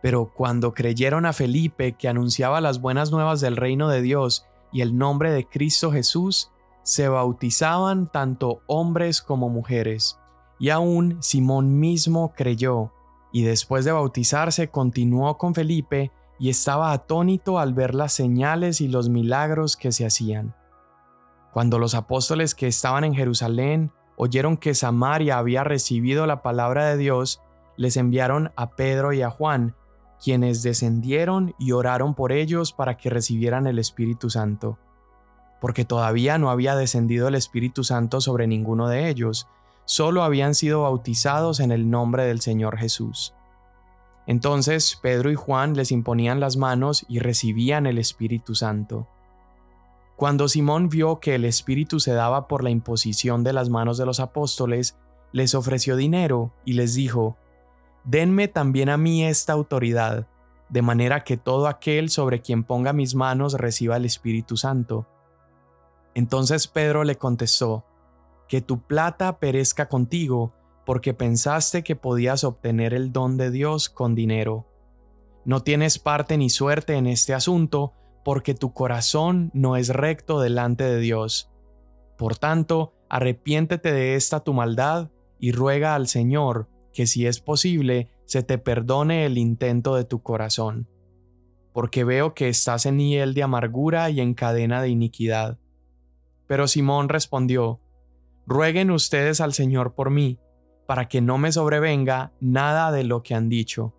Pero 0.00 0.32
cuando 0.34 0.72
creyeron 0.72 1.26
a 1.26 1.34
Felipe 1.34 1.92
que 1.92 2.08
anunciaba 2.08 2.62
las 2.62 2.80
buenas 2.80 3.10
nuevas 3.10 3.42
del 3.42 3.58
reino 3.58 3.90
de 3.90 4.00
Dios 4.00 4.46
y 4.72 4.80
el 4.80 4.96
nombre 4.96 5.30
de 5.30 5.46
Cristo 5.46 5.92
Jesús, 5.92 6.50
se 6.82 7.08
bautizaban 7.08 8.10
tanto 8.10 8.62
hombres 8.66 9.22
como 9.22 9.48
mujeres. 9.48 10.18
Y 10.58 10.70
aún 10.70 11.18
Simón 11.20 11.78
mismo 11.78 12.32
creyó, 12.36 12.92
y 13.32 13.42
después 13.42 13.84
de 13.84 13.92
bautizarse 13.92 14.68
continuó 14.68 15.38
con 15.38 15.54
Felipe 15.54 16.10
y 16.38 16.50
estaba 16.50 16.92
atónito 16.92 17.58
al 17.58 17.74
ver 17.74 17.94
las 17.94 18.12
señales 18.12 18.80
y 18.80 18.88
los 18.88 19.08
milagros 19.08 19.76
que 19.76 19.92
se 19.92 20.06
hacían. 20.06 20.54
Cuando 21.52 21.78
los 21.78 21.94
apóstoles 21.94 22.54
que 22.54 22.66
estaban 22.66 23.04
en 23.04 23.14
Jerusalén 23.14 23.92
oyeron 24.16 24.56
que 24.56 24.74
Samaria 24.74 25.38
había 25.38 25.64
recibido 25.64 26.26
la 26.26 26.42
palabra 26.42 26.86
de 26.86 26.96
Dios, 26.96 27.42
les 27.76 27.96
enviaron 27.96 28.52
a 28.56 28.70
Pedro 28.70 29.12
y 29.12 29.22
a 29.22 29.30
Juan, 29.30 29.74
quienes 30.22 30.62
descendieron 30.62 31.54
y 31.58 31.72
oraron 31.72 32.14
por 32.14 32.32
ellos 32.32 32.72
para 32.72 32.96
que 32.96 33.10
recibieran 33.10 33.66
el 33.66 33.78
Espíritu 33.78 34.28
Santo 34.28 34.78
porque 35.60 35.84
todavía 35.84 36.38
no 36.38 36.50
había 36.50 36.74
descendido 36.74 37.28
el 37.28 37.34
Espíritu 37.34 37.84
Santo 37.84 38.20
sobre 38.20 38.46
ninguno 38.46 38.88
de 38.88 39.08
ellos, 39.08 39.46
solo 39.84 40.22
habían 40.22 40.54
sido 40.54 40.82
bautizados 40.82 41.60
en 41.60 41.72
el 41.72 41.90
nombre 41.90 42.24
del 42.24 42.40
Señor 42.40 42.78
Jesús. 42.78 43.34
Entonces 44.26 44.98
Pedro 45.02 45.30
y 45.30 45.34
Juan 45.34 45.74
les 45.74 45.92
imponían 45.92 46.40
las 46.40 46.56
manos 46.56 47.04
y 47.08 47.18
recibían 47.18 47.86
el 47.86 47.98
Espíritu 47.98 48.54
Santo. 48.54 49.08
Cuando 50.16 50.48
Simón 50.48 50.88
vio 50.88 51.18
que 51.18 51.34
el 51.34 51.44
Espíritu 51.44 51.98
se 51.98 52.12
daba 52.12 52.46
por 52.46 52.62
la 52.62 52.70
imposición 52.70 53.42
de 53.42 53.52
las 53.52 53.70
manos 53.70 53.98
de 53.98 54.06
los 54.06 54.20
apóstoles, 54.20 54.96
les 55.32 55.54
ofreció 55.54 55.96
dinero 55.96 56.52
y 56.64 56.74
les 56.74 56.94
dijo, 56.94 57.36
Denme 58.04 58.48
también 58.48 58.88
a 58.88 58.96
mí 58.96 59.24
esta 59.24 59.52
autoridad, 59.52 60.26
de 60.68 60.82
manera 60.82 61.24
que 61.24 61.36
todo 61.36 61.68
aquel 61.68 62.10
sobre 62.10 62.40
quien 62.40 62.64
ponga 62.64 62.92
mis 62.92 63.14
manos 63.14 63.54
reciba 63.54 63.96
el 63.96 64.04
Espíritu 64.04 64.56
Santo. 64.56 65.06
Entonces 66.14 66.66
Pedro 66.66 67.04
le 67.04 67.16
contestó, 67.16 67.86
Que 68.48 68.60
tu 68.60 68.82
plata 68.82 69.38
perezca 69.38 69.88
contigo, 69.88 70.54
porque 70.84 71.14
pensaste 71.14 71.84
que 71.84 71.94
podías 71.94 72.42
obtener 72.42 72.94
el 72.94 73.12
don 73.12 73.36
de 73.36 73.50
Dios 73.50 73.88
con 73.88 74.14
dinero. 74.14 74.66
No 75.44 75.62
tienes 75.62 75.98
parte 75.98 76.36
ni 76.36 76.50
suerte 76.50 76.94
en 76.94 77.06
este 77.06 77.32
asunto, 77.32 77.94
porque 78.24 78.54
tu 78.54 78.72
corazón 78.72 79.50
no 79.54 79.76
es 79.76 79.88
recto 79.88 80.40
delante 80.40 80.84
de 80.84 80.98
Dios. 80.98 81.50
Por 82.18 82.36
tanto, 82.36 82.92
arrepiéntete 83.08 83.92
de 83.92 84.16
esta 84.16 84.40
tu 84.40 84.52
maldad 84.52 85.10
y 85.38 85.52
ruega 85.52 85.94
al 85.94 86.08
Señor 86.08 86.68
que 86.92 87.06
si 87.06 87.26
es 87.26 87.40
posible 87.40 88.10
se 88.26 88.42
te 88.42 88.58
perdone 88.58 89.26
el 89.26 89.38
intento 89.38 89.94
de 89.94 90.04
tu 90.04 90.22
corazón. 90.22 90.88
Porque 91.72 92.02
veo 92.02 92.34
que 92.34 92.48
estás 92.48 92.84
en 92.84 92.98
hiel 92.98 93.32
de 93.32 93.44
amargura 93.44 94.10
y 94.10 94.20
en 94.20 94.34
cadena 94.34 94.82
de 94.82 94.88
iniquidad. 94.88 95.59
Pero 96.50 96.66
Simón 96.66 97.08
respondió, 97.08 97.78
Rueguen 98.44 98.90
ustedes 98.90 99.40
al 99.40 99.52
Señor 99.52 99.94
por 99.94 100.10
mí, 100.10 100.40
para 100.84 101.06
que 101.06 101.20
no 101.20 101.38
me 101.38 101.52
sobrevenga 101.52 102.32
nada 102.40 102.90
de 102.90 103.04
lo 103.04 103.22
que 103.22 103.36
han 103.36 103.48
dicho. 103.48 103.94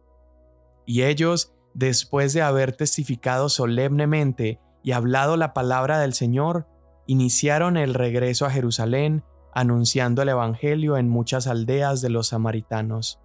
Y 0.86 1.04
ellos, 1.04 1.54
después 1.74 2.34
de 2.34 2.42
haber 2.42 2.74
testificado 2.74 3.48
solemnemente 3.48 4.60
y 4.84 4.92
hablado 4.92 5.38
la 5.38 5.54
palabra 5.54 6.00
del 6.00 6.14
Señor, 6.14 6.68
iniciaron 7.08 7.78
el 7.78 7.94
regreso 7.94 8.46
a 8.46 8.52
Jerusalén, 8.52 9.24
anunciando 9.54 10.22
el 10.22 10.28
Evangelio 10.28 10.98
en 10.98 11.08
muchas 11.08 11.48
aldeas 11.48 12.02
de 12.02 12.10
los 12.10 12.28
samaritanos. 12.28 13.22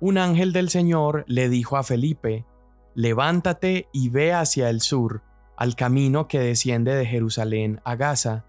Un 0.00 0.18
ángel 0.18 0.52
del 0.52 0.68
Señor 0.68 1.24
le 1.28 1.48
dijo 1.48 1.76
a 1.76 1.84
Felipe, 1.84 2.44
Levántate 2.96 3.88
y 3.92 4.08
ve 4.08 4.32
hacia 4.32 4.68
el 4.68 4.80
sur, 4.80 5.22
al 5.56 5.76
camino 5.76 6.26
que 6.26 6.40
desciende 6.40 6.92
de 6.96 7.06
Jerusalén 7.06 7.80
a 7.84 7.94
Gaza 7.94 8.46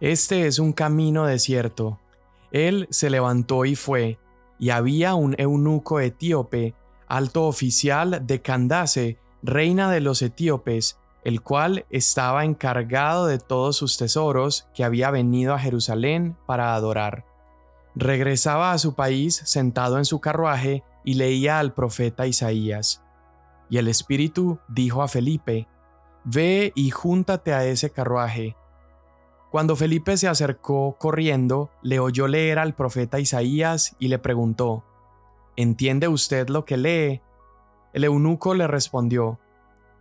este 0.00 0.46
es 0.46 0.58
un 0.58 0.72
camino 0.72 1.26
desierto. 1.26 1.98
Él 2.52 2.86
se 2.90 3.10
levantó 3.10 3.64
y 3.64 3.76
fue, 3.76 4.18
y 4.58 4.70
había 4.70 5.14
un 5.14 5.34
eunuco 5.38 6.00
etíope, 6.00 6.74
alto 7.08 7.46
oficial 7.46 8.26
de 8.26 8.42
Candace, 8.42 9.18
reina 9.42 9.90
de 9.90 10.00
los 10.00 10.22
etíopes, 10.22 10.98
el 11.24 11.42
cual 11.42 11.86
estaba 11.90 12.44
encargado 12.44 13.26
de 13.26 13.38
todos 13.38 13.76
sus 13.76 13.96
tesoros, 13.96 14.68
que 14.74 14.84
había 14.84 15.10
venido 15.10 15.54
a 15.54 15.58
Jerusalén 15.58 16.36
para 16.46 16.74
adorar. 16.74 17.24
Regresaba 17.94 18.72
a 18.72 18.78
su 18.78 18.94
país 18.94 19.40
sentado 19.44 19.98
en 19.98 20.04
su 20.04 20.20
carruaje 20.20 20.84
y 21.04 21.14
leía 21.14 21.58
al 21.58 21.72
profeta 21.72 22.26
Isaías. 22.26 23.02
Y 23.70 23.78
el 23.78 23.88
Espíritu 23.88 24.58
dijo 24.68 25.02
a 25.02 25.08
Felipe, 25.08 25.66
Ve 26.24 26.72
y 26.74 26.90
júntate 26.90 27.54
a 27.54 27.64
ese 27.64 27.90
carruaje. 27.90 28.56
Cuando 29.50 29.76
Felipe 29.76 30.16
se 30.16 30.28
acercó 30.28 30.96
corriendo, 30.98 31.70
le 31.82 32.00
oyó 32.00 32.26
leer 32.26 32.58
al 32.58 32.74
profeta 32.74 33.20
Isaías 33.20 33.94
y 33.98 34.08
le 34.08 34.18
preguntó, 34.18 34.84
¿Entiende 35.54 36.08
usted 36.08 36.48
lo 36.48 36.64
que 36.64 36.76
lee? 36.76 37.22
El 37.92 38.04
eunuco 38.04 38.54
le 38.54 38.66
respondió, 38.66 39.38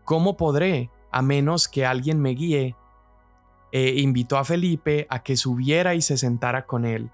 ¿Cómo 0.03 0.35
podré, 0.35 0.89
a 1.11 1.21
menos 1.21 1.67
que 1.67 1.85
alguien 1.85 2.19
me 2.19 2.31
guíe? 2.31 2.75
E 3.71 3.99
invitó 3.99 4.37
a 4.37 4.45
Felipe 4.45 5.05
a 5.09 5.21
que 5.21 5.37
subiera 5.37 5.93
y 5.93 6.01
se 6.01 6.17
sentara 6.17 6.65
con 6.65 6.83
él. 6.83 7.11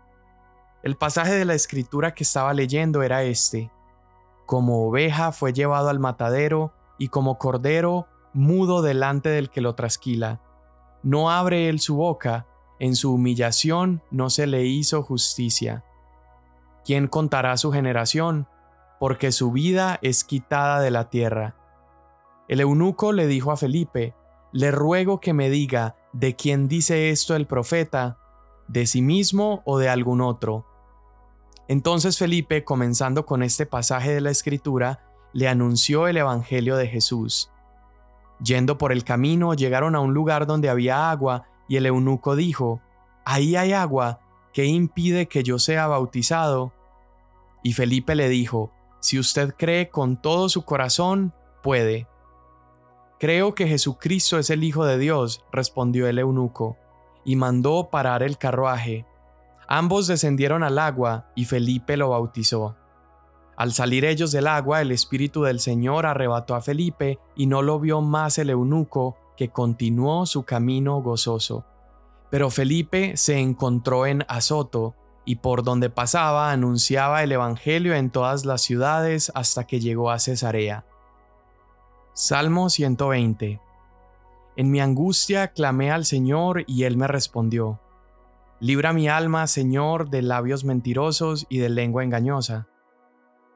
El 0.84 0.96
pasaje 0.96 1.34
de 1.34 1.46
la 1.46 1.54
escritura 1.54 2.14
que 2.14 2.24
estaba 2.24 2.54
leyendo 2.54 3.04
era 3.04 3.24
este. 3.24 3.72
Como 4.46 4.88
oveja 4.88 5.32
fue 5.32 5.54
llevado 5.54 5.90
al 5.90 6.00
matadero, 6.00 6.74
y 6.98 7.10
como 7.10 7.38
cordero 7.38 8.08
mudo 8.34 8.82
delante 8.82 9.30
del 9.30 9.50
que 9.50 9.62
lo 9.62 9.76
trasquila 9.76 10.40
no 11.04 11.32
abre 11.32 11.70
él 11.70 11.80
su 11.80 11.96
boca, 11.96 12.48
en 12.80 12.96
su 12.96 13.14
humillación 13.14 14.02
no 14.10 14.30
se 14.30 14.48
le 14.48 14.66
hizo 14.66 15.04
justicia. 15.04 15.84
¿Quién 16.84 17.08
contará 17.08 17.56
su 17.58 17.72
generación? 17.72 18.48
Porque 19.00 19.32
su 19.32 19.52
vida 19.52 20.00
es 20.02 20.24
quitada 20.24 20.80
de 20.80 20.92
la 20.92 21.10
tierra. 21.10 21.56
El 22.48 22.60
eunuco 22.60 23.14
le 23.14 23.28
dijo 23.28 23.52
a 23.52 23.58
Felipe, 23.58 24.16
Le 24.52 24.72
ruego 24.72 25.20
que 25.20 25.34
me 25.34 25.50
diga, 25.50 25.96
¿de 26.12 26.36
quién 26.36 26.68
dice 26.68 27.12
esto 27.12 27.36
el 27.36 27.46
profeta? 27.46 28.18
¿De 28.68 28.86
sí 28.86 29.02
mismo 29.02 29.62
o 29.66 29.78
de 29.78 29.90
algún 29.90 30.22
otro? 30.22 30.66
Entonces 31.68 32.18
Felipe, 32.18 32.64
comenzando 32.64 33.26
con 33.26 33.44
este 33.44 33.66
pasaje 33.66 34.12
de 34.12 34.22
la 34.22 34.32
Escritura, 34.32 35.06
le 35.34 35.48
anunció 35.48 36.08
el 36.08 36.18
Evangelio 36.18 36.76
de 36.78 36.88
Jesús. 36.88 37.51
Yendo 38.44 38.78
por 38.78 38.92
el 38.92 39.04
camino, 39.04 39.54
llegaron 39.54 39.96
a 39.96 40.00
un 40.00 40.14
lugar 40.14 40.48
donde 40.48 40.70
había 40.70 41.12
agua, 41.12 41.46
y 41.68 41.78
el 41.78 41.86
eunuco 41.86 42.36
dijo, 42.36 42.82
Ahí 43.24 43.56
hay 43.56 43.74
agua, 43.74 44.20
¿qué 44.54 44.66
impide 44.66 45.28
que 45.28 45.44
yo 45.44 45.60
sea 45.60 45.88
bautizado? 45.88 46.74
Y 47.64 47.74
Felipe 47.74 48.16
le 48.16 48.30
dijo, 48.30 48.72
Si 49.00 49.20
usted 49.20 49.54
cree 49.58 49.90
con 49.90 50.20
todo 50.20 50.50
su 50.50 50.64
corazón, 50.64 51.34
puede. 51.62 52.08
Creo 53.20 53.54
que 53.54 53.68
Jesucristo 53.68 54.40
es 54.40 54.50
el 54.50 54.64
Hijo 54.64 54.86
de 54.86 54.98
Dios, 54.98 55.46
respondió 55.52 56.08
el 56.08 56.18
eunuco, 56.18 56.78
y 57.24 57.36
mandó 57.36 57.90
parar 57.92 58.24
el 58.24 58.40
carruaje. 58.40 59.06
Ambos 59.68 60.08
descendieron 60.08 60.64
al 60.64 60.80
agua 60.80 61.32
y 61.36 61.46
Felipe 61.46 61.96
lo 61.96 62.10
bautizó. 62.10 62.76
Al 63.62 63.74
salir 63.74 64.06
ellos 64.06 64.32
del 64.32 64.48
agua, 64.48 64.82
el 64.82 64.92
Espíritu 64.92 65.44
del 65.44 65.60
Señor 65.60 66.08
arrebató 66.08 66.56
a 66.56 66.62
Felipe 66.62 67.20
y 67.36 67.46
no 67.46 67.62
lo 67.62 67.80
vio 67.80 68.02
más 68.02 68.40
el 68.40 68.50
eunuco, 68.50 69.16
que 69.38 69.50
continuó 69.50 70.26
su 70.26 70.46
camino 70.46 71.00
gozoso. 71.04 71.64
Pero 72.32 72.50
Felipe 72.50 73.18
se 73.18 73.38
encontró 73.38 74.08
en 74.08 74.26
Azoto, 74.28 74.96
y 75.26 75.36
por 75.36 75.62
donde 75.62 75.92
pasaba 75.92 76.52
anunciaba 76.52 77.22
el 77.22 77.34
Evangelio 77.34 77.94
en 77.94 78.10
todas 78.10 78.46
las 78.46 78.64
ciudades 78.64 79.32
hasta 79.36 79.68
que 79.68 79.80
llegó 79.80 80.10
a 80.10 80.18
Cesarea. 80.18 80.84
Salmo 82.14 82.68
120 82.68 83.62
En 84.56 84.72
mi 84.72 84.82
angustia 84.82 85.50
clamé 85.50 85.92
al 85.92 86.06
Señor 86.06 86.64
y 86.66 86.86
Él 86.86 86.98
me 86.98 87.06
respondió. 87.06 87.80
Libra 88.60 88.92
mi 88.92 89.08
alma, 89.08 89.46
Señor, 89.46 90.10
de 90.10 90.24
labios 90.24 90.64
mentirosos 90.64 91.46
y 91.48 91.60
de 91.60 91.70
lengua 91.70 92.04
engañosa. 92.04 92.68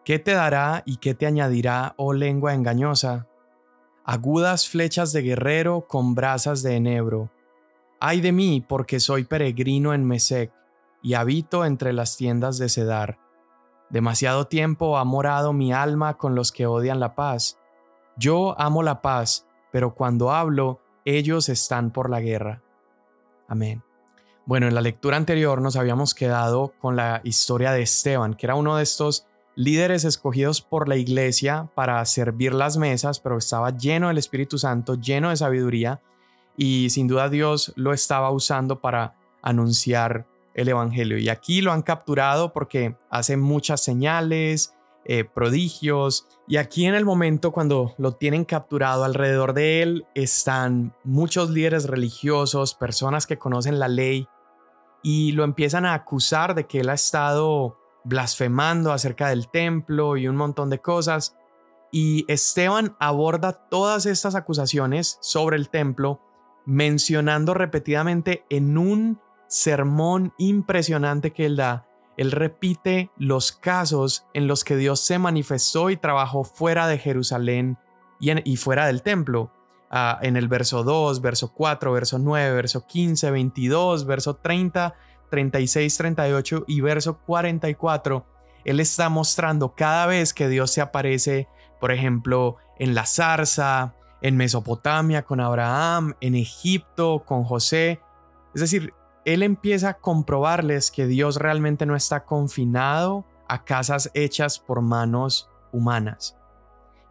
¿Qué 0.05 0.19
te 0.19 0.33
dará 0.33 0.83
y 0.85 0.97
qué 0.97 1.15
te 1.15 1.25
añadirá, 1.25 1.95
oh 1.97 2.13
lengua 2.13 2.53
engañosa? 2.53 3.27
Agudas 4.03 4.69
flechas 4.69 5.11
de 5.13 5.23
guerrero 5.23 5.87
con 5.87 6.13
brasas 6.13 6.61
de 6.61 6.75
enebro. 6.75 7.31
Ay 7.99 8.21
de 8.21 8.31
mí, 8.31 8.61
porque 8.61 8.99
soy 8.99 9.23
peregrino 9.23 9.95
en 9.95 10.05
Mesec 10.05 10.53
y 11.01 11.15
habito 11.15 11.65
entre 11.65 11.91
las 11.91 12.17
tiendas 12.17 12.59
de 12.59 12.69
Cedar. 12.69 13.17
Demasiado 13.89 14.45
tiempo 14.45 14.99
ha 14.99 15.03
morado 15.05 15.53
mi 15.53 15.73
alma 15.73 16.17
con 16.17 16.35
los 16.35 16.51
que 16.51 16.67
odian 16.67 16.99
la 16.99 17.15
paz. 17.15 17.57
Yo 18.15 18.53
amo 18.59 18.83
la 18.83 19.01
paz, 19.01 19.47
pero 19.71 19.95
cuando 19.95 20.31
hablo, 20.31 20.81
ellos 21.03 21.49
están 21.49 21.89
por 21.89 22.11
la 22.11 22.21
guerra. 22.21 22.61
Amén. 23.47 23.83
Bueno, 24.45 24.67
en 24.67 24.75
la 24.75 24.81
lectura 24.81 25.17
anterior 25.17 25.63
nos 25.63 25.77
habíamos 25.77 26.13
quedado 26.13 26.73
con 26.79 26.95
la 26.95 27.21
historia 27.23 27.71
de 27.71 27.81
Esteban, 27.81 28.35
que 28.35 28.45
era 28.45 28.53
uno 28.53 28.77
de 28.77 28.83
estos 28.83 29.25
líderes 29.55 30.03
escogidos 30.03 30.61
por 30.61 30.87
la 30.87 30.97
iglesia 30.97 31.69
para 31.75 32.03
servir 32.05 32.53
las 32.53 32.77
mesas, 32.77 33.19
pero 33.19 33.37
estaba 33.37 33.75
lleno 33.75 34.09
del 34.09 34.17
Espíritu 34.17 34.57
Santo, 34.57 34.95
lleno 34.95 35.29
de 35.29 35.37
sabiduría, 35.37 36.01
y 36.57 36.89
sin 36.89 37.07
duda 37.07 37.29
Dios 37.29 37.73
lo 37.75 37.93
estaba 37.93 38.31
usando 38.31 38.79
para 38.79 39.15
anunciar 39.41 40.25
el 40.53 40.69
Evangelio. 40.69 41.17
Y 41.17 41.29
aquí 41.29 41.61
lo 41.61 41.71
han 41.71 41.81
capturado 41.81 42.53
porque 42.53 42.95
hace 43.09 43.37
muchas 43.37 43.83
señales, 43.83 44.73
eh, 45.07 45.23
prodigios. 45.23 46.27
Y 46.47 46.57
aquí 46.57 46.85
en 46.85 46.95
el 46.95 47.05
momento 47.05 47.51
cuando 47.51 47.93
lo 47.97 48.13
tienen 48.13 48.43
capturado 48.43 49.03
alrededor 49.03 49.53
de 49.53 49.83
él 49.83 50.07
están 50.15 50.95
muchos 51.03 51.51
líderes 51.51 51.87
religiosos, 51.87 52.73
personas 52.73 53.27
que 53.27 53.37
conocen 53.37 53.77
la 53.77 53.87
ley 53.87 54.27
y 55.03 55.33
lo 55.33 55.43
empiezan 55.43 55.85
a 55.85 55.93
acusar 55.93 56.55
de 56.55 56.65
que 56.65 56.79
él 56.79 56.89
ha 56.89 56.95
estado 56.95 57.77
blasfemando 58.05 58.93
acerca 58.93 59.29
del 59.29 59.49
templo 59.49 60.15
y 60.15 60.27
un 60.27 60.37
montón 60.37 60.69
de 60.69 60.79
cosas. 60.79 61.35
Y 61.91 62.25
Esteban 62.27 62.95
aborda 62.99 63.53
todas 63.53 64.05
estas 64.05 64.35
acusaciones 64.35 65.17
sobre 65.21 65.57
el 65.57 65.69
templo 65.69 66.21
mencionando 66.65 67.53
repetidamente 67.53 68.45
en 68.49 68.77
un 68.77 69.19
sermón 69.47 70.33
impresionante 70.37 71.31
que 71.31 71.45
él 71.45 71.57
da, 71.57 71.85
él 72.17 72.31
repite 72.31 73.11
los 73.17 73.51
casos 73.51 74.25
en 74.33 74.47
los 74.47 74.63
que 74.63 74.77
Dios 74.77 75.01
se 75.01 75.19
manifestó 75.19 75.89
y 75.89 75.97
trabajó 75.97 76.43
fuera 76.43 76.87
de 76.87 76.97
Jerusalén 76.97 77.77
y, 78.19 78.55
fuera 78.55 78.87
del 78.87 79.01
templo. 79.01 79.51
Ah, 79.91 80.19
en 80.21 80.35
el 80.35 80.47
verso 80.47 80.83
2, 80.83 81.21
verso 81.21 81.53
4, 81.53 81.91
verso 81.91 82.17
9, 82.17 82.55
verso 82.55 82.87
15, 82.87 83.31
22, 83.31 84.05
verso 84.05 84.37
30, 84.37 84.95
36, 85.35 85.97
38 85.97 86.63
y 86.65 86.79
verso 86.79 87.17
44, 87.17 88.25
Él 88.63 88.79
está 88.79 89.09
mostrando 89.09 89.75
cada 89.75 90.05
vez 90.05 90.33
que 90.33 90.47
Dios 90.47 90.71
se 90.71 90.79
aparece, 90.79 91.49
por 91.81 91.91
ejemplo, 91.91 92.55
en 92.79 92.95
la 92.95 93.05
zarza, 93.05 93.95
en 94.21 94.37
Mesopotamia 94.37 95.25
con 95.25 95.41
Abraham, 95.41 96.15
en 96.21 96.35
Egipto 96.35 97.23
con 97.25 97.43
José. 97.43 97.99
Es 98.53 98.61
decir, 98.61 98.93
él 99.25 99.43
empieza 99.43 99.89
a 99.89 99.93
comprobarles 99.95 100.89
que 100.89 101.05
Dios 101.05 101.35
realmente 101.35 101.85
no 101.85 101.97
está 101.97 102.23
confinado 102.23 103.25
a 103.49 103.65
casas 103.65 104.09
hechas 104.13 104.57
por 104.57 104.81
manos 104.81 105.49
humanas. 105.73 106.37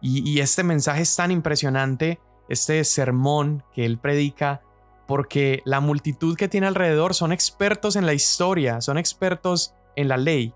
Y, 0.01 0.39
este 0.39 0.63
mensaje 0.63 1.03
es 1.03 1.15
tan 1.15 1.31
impresionante, 1.31 2.19
este 2.49 2.83
sermón 2.83 3.63
que 3.73 3.85
él 3.85 3.97
predica, 3.97 4.61
porque 5.07 5.61
la 5.65 5.79
multitud 5.79 6.35
que 6.35 6.47
tiene 6.47 6.67
alrededor 6.67 7.13
son 7.13 7.31
expertos 7.31 7.95
en 7.95 8.05
la 8.05 8.13
historia, 8.13 8.81
son 8.81 8.97
expertos 8.97 9.73
en 9.95 10.07
la 10.07 10.17
ley, 10.17 10.53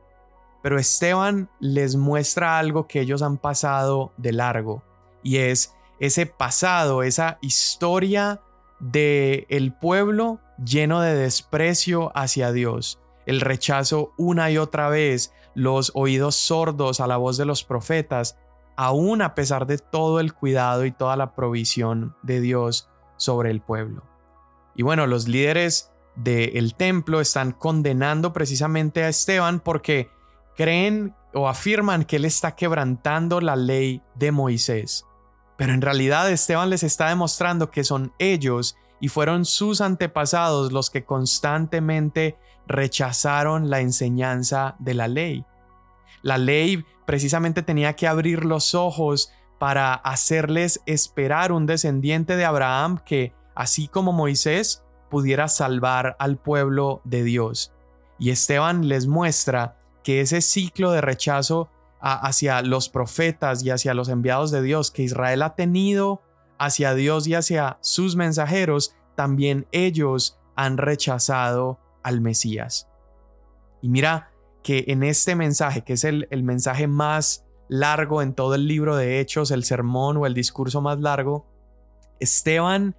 pero 0.61 0.79
Esteban 0.79 1.49
les 1.59 1.95
muestra 1.95 2.59
algo 2.59 2.87
que 2.87 3.01
ellos 3.01 3.21
han 3.21 3.37
pasado 3.37 4.11
de 4.17 4.33
largo, 4.33 4.83
y 5.23 5.37
es 5.37 5.75
ese 5.99 6.25
pasado, 6.25 7.03
esa 7.03 7.37
historia 7.41 8.41
de 8.79 9.45
el 9.49 9.73
pueblo 9.73 10.39
lleno 10.63 11.01
de 11.01 11.15
desprecio 11.15 12.11
hacia 12.15 12.51
Dios, 12.51 12.99
el 13.25 13.41
rechazo 13.41 14.13
una 14.17 14.49
y 14.49 14.57
otra 14.57 14.89
vez, 14.89 15.33
los 15.53 15.91
oídos 15.93 16.35
sordos 16.35 16.99
a 16.99 17.07
la 17.07 17.17
voz 17.17 17.37
de 17.37 17.45
los 17.45 17.63
profetas, 17.63 18.37
aún 18.75 19.21
a 19.21 19.35
pesar 19.35 19.67
de 19.67 19.77
todo 19.77 20.19
el 20.19 20.33
cuidado 20.33 20.85
y 20.85 20.91
toda 20.91 21.17
la 21.17 21.35
provisión 21.35 22.15
de 22.23 22.39
Dios 22.39 22.89
sobre 23.17 23.51
el 23.51 23.61
pueblo. 23.61 24.08
Y 24.79 24.81
bueno, 24.81 25.07
los 25.07 25.27
líderes 25.27 25.91
del 26.15 26.73
templo 26.73 27.19
están 27.19 27.51
condenando 27.51 28.31
precisamente 28.31 29.03
a 29.03 29.09
Esteban 29.09 29.59
porque 29.59 30.09
creen 30.55 31.13
o 31.33 31.49
afirman 31.49 32.05
que 32.05 32.15
él 32.15 32.23
está 32.23 32.55
quebrantando 32.55 33.41
la 33.41 33.57
ley 33.57 34.01
de 34.15 34.31
Moisés. 34.31 35.03
Pero 35.57 35.73
en 35.73 35.81
realidad 35.81 36.31
Esteban 36.31 36.69
les 36.69 36.83
está 36.83 37.09
demostrando 37.09 37.71
que 37.71 37.83
son 37.83 38.13
ellos 38.19 38.77
y 39.01 39.09
fueron 39.09 39.43
sus 39.43 39.81
antepasados 39.81 40.71
los 40.71 40.89
que 40.89 41.03
constantemente 41.03 42.37
rechazaron 42.65 43.69
la 43.69 43.81
enseñanza 43.81 44.77
de 44.79 44.93
la 44.93 45.09
ley. 45.09 45.43
La 46.21 46.37
ley 46.37 46.85
precisamente 47.05 47.63
tenía 47.63 47.97
que 47.97 48.07
abrir 48.07 48.45
los 48.45 48.73
ojos 48.75 49.29
para 49.59 49.93
hacerles 49.93 50.79
esperar 50.85 51.51
un 51.51 51.65
descendiente 51.65 52.37
de 52.37 52.45
Abraham 52.45 52.97
que, 53.05 53.37
así 53.59 53.89
como 53.89 54.13
Moisés, 54.13 54.85
pudiera 55.09 55.49
salvar 55.49 56.15
al 56.19 56.37
pueblo 56.37 57.01
de 57.03 57.23
Dios. 57.25 57.73
Y 58.17 58.29
Esteban 58.29 58.87
les 58.87 59.05
muestra 59.05 59.77
que 60.01 60.21
ese 60.21 60.39
ciclo 60.39 60.91
de 60.91 61.01
rechazo 61.01 61.69
hacia 61.99 62.61
los 62.61 62.87
profetas 62.87 63.61
y 63.61 63.69
hacia 63.69 63.93
los 63.93 64.07
enviados 64.07 64.51
de 64.51 64.61
Dios 64.61 64.91
que 64.91 65.03
Israel 65.03 65.41
ha 65.41 65.55
tenido 65.55 66.21
hacia 66.57 66.93
Dios 66.93 67.27
y 67.27 67.35
hacia 67.35 67.77
sus 67.81 68.15
mensajeros, 68.15 68.95
también 69.15 69.67
ellos 69.73 70.39
han 70.55 70.77
rechazado 70.77 71.79
al 72.01 72.21
Mesías. 72.21 72.87
Y 73.81 73.89
mira 73.89 74.31
que 74.63 74.85
en 74.87 75.03
este 75.03 75.35
mensaje, 75.35 75.83
que 75.83 75.93
es 75.93 76.05
el, 76.05 76.29
el 76.31 76.43
mensaje 76.43 76.87
más 76.87 77.45
largo 77.67 78.21
en 78.21 78.35
todo 78.35 78.55
el 78.55 78.69
libro 78.69 78.95
de 78.95 79.19
Hechos, 79.19 79.51
el 79.51 79.65
sermón 79.65 80.15
o 80.15 80.25
el 80.25 80.33
discurso 80.33 80.79
más 80.79 81.01
largo, 81.01 81.45
Esteban 82.21 82.95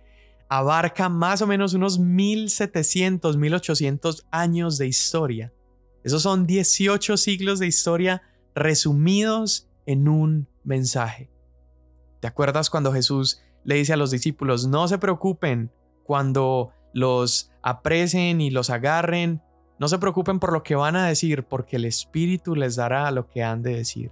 abarca 0.50 1.08
más 1.08 1.40
o 1.42 1.46
menos 1.46 1.74
unos 1.74 1.98
1700, 1.98 3.36
1800 3.36 4.26
años 4.32 4.78
de 4.78 4.88
historia. 4.88 5.52
Esos 6.02 6.22
son 6.22 6.46
18 6.46 7.16
siglos 7.16 7.60
de 7.60 7.68
historia 7.68 8.22
resumidos 8.54 9.68
en 9.86 10.08
un 10.08 10.48
mensaje. 10.64 11.30
¿Te 12.18 12.26
acuerdas 12.26 12.68
cuando 12.68 12.92
Jesús 12.92 13.40
le 13.64 13.76
dice 13.76 13.92
a 13.92 13.96
los 13.96 14.10
discípulos, 14.10 14.66
no 14.66 14.88
se 14.88 14.98
preocupen 14.98 15.70
cuando 16.02 16.72
los 16.92 17.52
apresen 17.62 18.40
y 18.40 18.50
los 18.50 18.70
agarren, 18.70 19.40
no 19.78 19.86
se 19.86 19.98
preocupen 19.98 20.40
por 20.40 20.52
lo 20.52 20.64
que 20.64 20.74
van 20.74 20.96
a 20.96 21.06
decir, 21.06 21.44
porque 21.44 21.76
el 21.76 21.84
Espíritu 21.84 22.56
les 22.56 22.74
dará 22.74 23.08
lo 23.12 23.28
que 23.28 23.44
han 23.44 23.62
de 23.62 23.76
decir. 23.76 24.10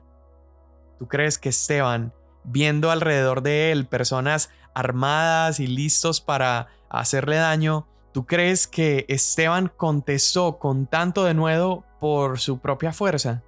¿Tú 0.98 1.08
crees 1.08 1.36
que 1.36 1.48
Esteban, 1.48 2.12
viendo 2.44 2.90
alrededor 2.90 3.42
de 3.42 3.72
él 3.72 3.86
personas 3.86 4.50
armadas 4.74 5.60
y 5.60 5.66
listos 5.66 6.20
para 6.20 6.68
hacerle 6.88 7.36
daño, 7.36 7.86
¿tú 8.12 8.26
crees 8.26 8.66
que 8.66 9.04
Esteban 9.08 9.70
contestó 9.76 10.58
con 10.58 10.86
tanto 10.86 11.24
de 11.24 11.34
nuevo 11.34 11.84
por 12.00 12.38
su 12.38 12.58
propia 12.58 12.92
fuerza? 12.92 13.42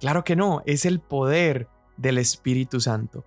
Claro 0.00 0.24
que 0.24 0.36
no, 0.36 0.62
es 0.66 0.84
el 0.84 1.00
poder 1.00 1.68
del 1.96 2.18
Espíritu 2.18 2.80
Santo. 2.80 3.24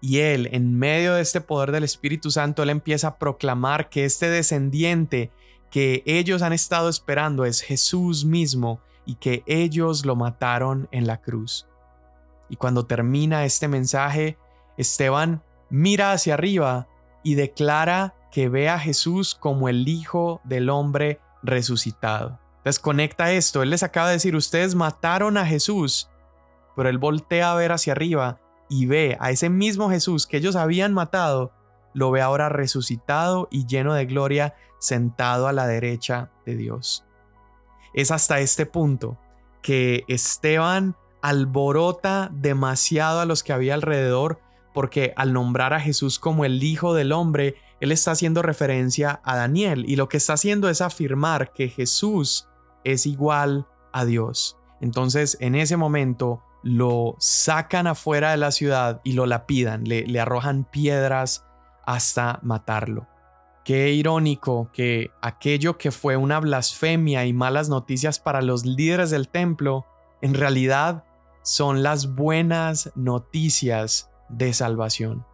Y 0.00 0.18
él, 0.18 0.48
en 0.52 0.78
medio 0.78 1.14
de 1.14 1.22
este 1.22 1.40
poder 1.40 1.72
del 1.72 1.84
Espíritu 1.84 2.30
Santo, 2.30 2.62
él 2.62 2.70
empieza 2.70 3.08
a 3.08 3.18
proclamar 3.18 3.88
que 3.88 4.04
este 4.04 4.28
descendiente 4.28 5.32
que 5.70 6.02
ellos 6.06 6.42
han 6.42 6.52
estado 6.52 6.88
esperando 6.88 7.44
es 7.44 7.60
Jesús 7.60 8.24
mismo 8.24 8.80
y 9.04 9.16
que 9.16 9.42
ellos 9.46 10.06
lo 10.06 10.16
mataron 10.16 10.88
en 10.92 11.06
la 11.06 11.20
cruz. 11.20 11.66
Y 12.48 12.56
cuando 12.56 12.86
termina 12.86 13.44
este 13.44 13.68
mensaje, 13.68 14.38
Esteban 14.76 15.42
mira 15.70 16.12
hacia 16.12 16.34
arriba 16.34 16.88
y 17.22 17.34
declara 17.34 18.14
que 18.30 18.48
ve 18.48 18.68
a 18.68 18.78
Jesús 18.78 19.34
como 19.34 19.68
el 19.68 19.88
Hijo 19.88 20.40
del 20.44 20.70
Hombre 20.70 21.20
resucitado. 21.42 22.38
Desconecta 22.64 23.32
esto, 23.32 23.62
él 23.62 23.70
les 23.70 23.82
acaba 23.82 24.08
de 24.08 24.14
decir, 24.14 24.36
ustedes 24.36 24.74
mataron 24.74 25.36
a 25.38 25.46
Jesús, 25.46 26.10
pero 26.76 26.88
él 26.88 26.98
voltea 26.98 27.52
a 27.52 27.54
ver 27.54 27.72
hacia 27.72 27.92
arriba 27.92 28.40
y 28.68 28.86
ve 28.86 29.16
a 29.20 29.30
ese 29.30 29.48
mismo 29.48 29.90
Jesús 29.90 30.26
que 30.26 30.36
ellos 30.36 30.56
habían 30.56 30.92
matado, 30.92 31.52
lo 31.94 32.10
ve 32.10 32.20
ahora 32.20 32.48
resucitado 32.48 33.48
y 33.50 33.66
lleno 33.66 33.94
de 33.94 34.06
gloria, 34.06 34.54
sentado 34.78 35.48
a 35.48 35.52
la 35.52 35.66
derecha 35.66 36.30
de 36.44 36.56
Dios. 36.56 37.04
Es 37.94 38.10
hasta 38.10 38.40
este 38.40 38.66
punto 38.66 39.18
que 39.62 40.04
Esteban 40.06 40.94
alborota 41.22 42.30
demasiado 42.32 43.20
a 43.20 43.24
los 43.24 43.42
que 43.42 43.52
había 43.52 43.74
alrededor 43.74 44.40
porque 44.78 45.12
al 45.16 45.32
nombrar 45.32 45.74
a 45.74 45.80
Jesús 45.80 46.20
como 46.20 46.44
el 46.44 46.62
Hijo 46.62 46.94
del 46.94 47.10
Hombre, 47.10 47.56
él 47.80 47.90
está 47.90 48.12
haciendo 48.12 48.42
referencia 48.42 49.20
a 49.24 49.36
Daniel 49.36 49.84
y 49.88 49.96
lo 49.96 50.08
que 50.08 50.18
está 50.18 50.34
haciendo 50.34 50.68
es 50.68 50.80
afirmar 50.80 51.52
que 51.52 51.68
Jesús 51.68 52.48
es 52.84 53.04
igual 53.04 53.66
a 53.92 54.04
Dios. 54.04 54.56
Entonces, 54.80 55.36
en 55.40 55.56
ese 55.56 55.76
momento, 55.76 56.44
lo 56.62 57.16
sacan 57.18 57.88
afuera 57.88 58.30
de 58.30 58.36
la 58.36 58.52
ciudad 58.52 59.00
y 59.02 59.14
lo 59.14 59.26
lapidan, 59.26 59.82
le, 59.82 60.06
le 60.06 60.20
arrojan 60.20 60.62
piedras 60.62 61.44
hasta 61.84 62.38
matarlo. 62.42 63.08
Qué 63.64 63.90
irónico 63.90 64.70
que 64.72 65.10
aquello 65.20 65.76
que 65.76 65.90
fue 65.90 66.16
una 66.16 66.38
blasfemia 66.38 67.26
y 67.26 67.32
malas 67.32 67.68
noticias 67.68 68.20
para 68.20 68.42
los 68.42 68.64
líderes 68.64 69.10
del 69.10 69.28
templo, 69.28 69.86
en 70.22 70.34
realidad 70.34 71.04
son 71.42 71.82
las 71.82 72.14
buenas 72.14 72.92
noticias 72.94 74.10
de 74.28 74.52
salvación. 74.52 75.26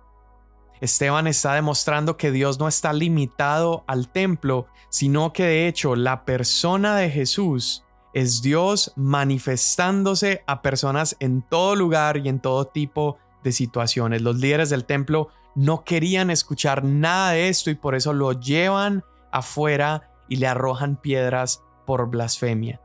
Esteban 0.80 1.26
está 1.26 1.54
demostrando 1.54 2.16
que 2.16 2.30
Dios 2.30 2.58
no 2.58 2.68
está 2.68 2.92
limitado 2.92 3.84
al 3.86 4.08
templo, 4.08 4.66
sino 4.90 5.32
que 5.32 5.44
de 5.44 5.68
hecho 5.68 5.96
la 5.96 6.24
persona 6.24 6.96
de 6.96 7.10
Jesús 7.10 7.84
es 8.12 8.42
Dios 8.42 8.92
manifestándose 8.96 10.44
a 10.46 10.62
personas 10.62 11.16
en 11.20 11.42
todo 11.42 11.74
lugar 11.74 12.18
y 12.18 12.28
en 12.28 12.40
todo 12.40 12.66
tipo 12.66 13.18
de 13.42 13.52
situaciones. 13.52 14.22
Los 14.22 14.36
líderes 14.36 14.70
del 14.70 14.84
templo 14.84 15.28
no 15.54 15.84
querían 15.84 16.30
escuchar 16.30 16.84
nada 16.84 17.32
de 17.32 17.48
esto 17.48 17.70
y 17.70 17.74
por 17.74 17.94
eso 17.94 18.12
lo 18.12 18.32
llevan 18.32 19.04
afuera 19.32 20.10
y 20.28 20.36
le 20.36 20.46
arrojan 20.46 20.96
piedras 20.96 21.62
por 21.86 22.08
blasfemia. 22.08 22.80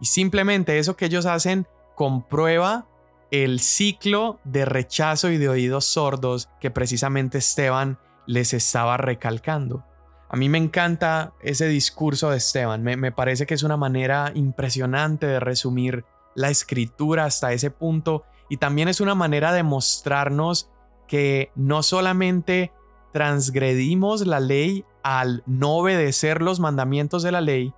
Y 0.00 0.06
simplemente 0.06 0.78
eso 0.78 0.96
que 0.96 1.06
ellos 1.06 1.26
hacen 1.26 1.66
comprueba 1.98 2.86
el 3.32 3.58
ciclo 3.58 4.38
de 4.44 4.64
rechazo 4.64 5.30
y 5.30 5.36
de 5.36 5.48
oídos 5.48 5.84
sordos 5.84 6.48
que 6.60 6.70
precisamente 6.70 7.38
Esteban 7.38 7.98
les 8.24 8.54
estaba 8.54 8.96
recalcando. 8.98 9.84
A 10.28 10.36
mí 10.36 10.48
me 10.48 10.58
encanta 10.58 11.32
ese 11.42 11.66
discurso 11.66 12.30
de 12.30 12.36
Esteban, 12.36 12.84
me, 12.84 13.10
parece 13.10 13.46
que 13.46 13.54
es 13.54 13.64
una 13.64 13.76
manera 13.76 14.30
impresionante 14.36 15.26
de 15.26 15.40
resumir 15.40 16.04
la 16.36 16.50
escritura 16.50 17.24
hasta 17.24 17.52
ese 17.52 17.72
punto 17.72 18.22
y 18.48 18.58
también 18.58 18.86
es 18.86 19.00
una 19.00 19.16
manera 19.16 19.52
de 19.52 19.64
mostrarnos 19.64 20.70
que 21.08 21.50
no 21.56 21.82
solamente 21.82 22.70
transgredimos 23.12 24.24
la 24.24 24.38
ley 24.38 24.84
al 25.02 25.42
no 25.46 25.78
obedecer 25.78 26.42
los 26.42 26.60
mandamientos 26.60 27.24
de 27.24 27.32
la 27.32 27.40
ley, 27.40 27.74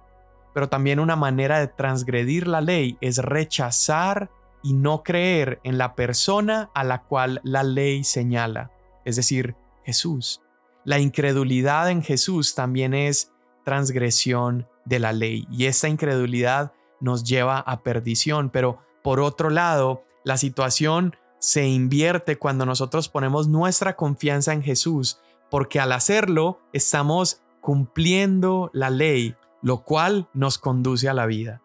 pero 0.52 0.68
también 0.68 1.00
una 1.00 1.16
manera 1.16 1.58
de 1.58 1.68
transgredir 1.68 2.46
la 2.46 2.60
ley 2.60 2.96
es 3.00 3.18
rechazar 3.18 4.30
y 4.62 4.74
no 4.74 5.02
creer 5.02 5.60
en 5.64 5.78
la 5.78 5.94
persona 5.94 6.70
a 6.74 6.84
la 6.84 7.02
cual 7.02 7.40
la 7.44 7.62
ley 7.62 8.04
señala, 8.04 8.70
es 9.04 9.16
decir, 9.16 9.56
Jesús. 9.84 10.42
La 10.84 10.98
incredulidad 10.98 11.90
en 11.90 12.02
Jesús 12.02 12.54
también 12.54 12.94
es 12.94 13.32
transgresión 13.64 14.66
de 14.84 14.98
la 14.98 15.12
ley 15.12 15.46
y 15.50 15.66
esta 15.66 15.88
incredulidad 15.88 16.72
nos 17.00 17.24
lleva 17.24 17.58
a 17.58 17.82
perdición, 17.82 18.50
pero 18.50 18.78
por 19.02 19.20
otro 19.20 19.50
lado, 19.50 20.04
la 20.24 20.36
situación 20.36 21.16
se 21.38 21.66
invierte 21.66 22.36
cuando 22.36 22.66
nosotros 22.66 23.08
ponemos 23.08 23.48
nuestra 23.48 23.96
confianza 23.96 24.52
en 24.52 24.62
Jesús, 24.62 25.20
porque 25.50 25.80
al 25.80 25.92
hacerlo 25.92 26.60
estamos 26.72 27.42
cumpliendo 27.60 28.70
la 28.72 28.90
ley, 28.90 29.34
lo 29.62 29.82
cual 29.82 30.28
nos 30.32 30.58
conduce 30.58 31.08
a 31.08 31.14
la 31.14 31.26
vida. 31.26 31.60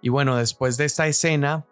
Y 0.00 0.08
bueno, 0.08 0.36
después 0.36 0.76
de 0.76 0.84
esta 0.84 1.06
escena, 1.06 1.64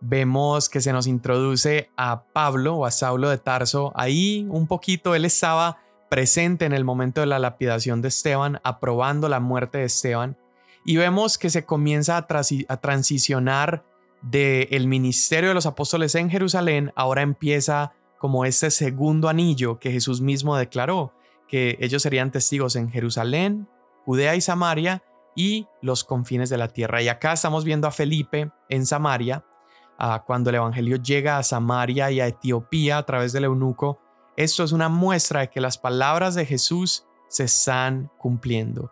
vemos 0.00 0.68
que 0.68 0.80
se 0.80 0.92
nos 0.92 1.06
introduce 1.06 1.90
a 1.96 2.24
Pablo 2.24 2.76
o 2.76 2.86
a 2.86 2.90
Saulo 2.90 3.30
de 3.30 3.38
Tarso. 3.38 3.92
Ahí 3.94 4.46
un 4.50 4.66
poquito 4.66 5.14
él 5.14 5.24
estaba 5.24 5.78
presente 6.08 6.64
en 6.64 6.72
el 6.72 6.84
momento 6.84 7.20
de 7.20 7.26
la 7.26 7.38
lapidación 7.38 8.02
de 8.02 8.08
Esteban, 8.08 8.60
aprobando 8.64 9.28
la 9.28 9.40
muerte 9.40 9.78
de 9.78 9.84
Esteban. 9.84 10.36
Y 10.84 10.96
vemos 10.96 11.38
que 11.38 11.50
se 11.50 11.64
comienza 11.64 12.16
a, 12.16 12.76
transicionar 12.80 13.84
del 14.22 14.86
ministerio 14.88 15.50
de 15.50 15.54
los 15.54 15.66
apóstoles 15.66 16.14
en 16.14 16.30
Jerusalén, 16.30 16.92
ahora 16.94 17.22
empieza 17.22 17.92
como 18.18 18.44
este 18.44 18.70
segundo 18.70 19.28
anillo 19.28 19.78
que 19.78 19.92
Jesús 19.92 20.20
mismo 20.20 20.56
declaró, 20.56 21.14
que 21.48 21.78
ellos 21.80 22.02
serían 22.02 22.30
testigos 22.30 22.76
en 22.76 22.90
Jerusalén, 22.90 23.66
Judea 24.04 24.34
y 24.34 24.40
Samaria 24.40 25.02
y 25.34 25.66
los 25.82 26.04
confines 26.04 26.50
de 26.50 26.58
la 26.58 26.68
tierra. 26.68 27.02
Y 27.02 27.08
acá 27.08 27.32
estamos 27.32 27.64
viendo 27.64 27.86
a 27.86 27.92
Felipe 27.92 28.50
en 28.68 28.86
Samaria, 28.86 29.44
cuando 30.26 30.48
el 30.50 30.56
Evangelio 30.56 30.96
llega 30.96 31.36
a 31.36 31.42
Samaria 31.42 32.10
y 32.10 32.20
a 32.20 32.26
Etiopía 32.26 32.98
a 32.98 33.04
través 33.04 33.32
del 33.32 33.44
eunuco, 33.44 34.00
esto 34.36 34.64
es 34.64 34.72
una 34.72 34.88
muestra 34.88 35.40
de 35.40 35.50
que 35.50 35.60
las 35.60 35.76
palabras 35.76 36.34
de 36.34 36.46
Jesús 36.46 37.04
se 37.28 37.44
están 37.44 38.10
cumpliendo. 38.16 38.90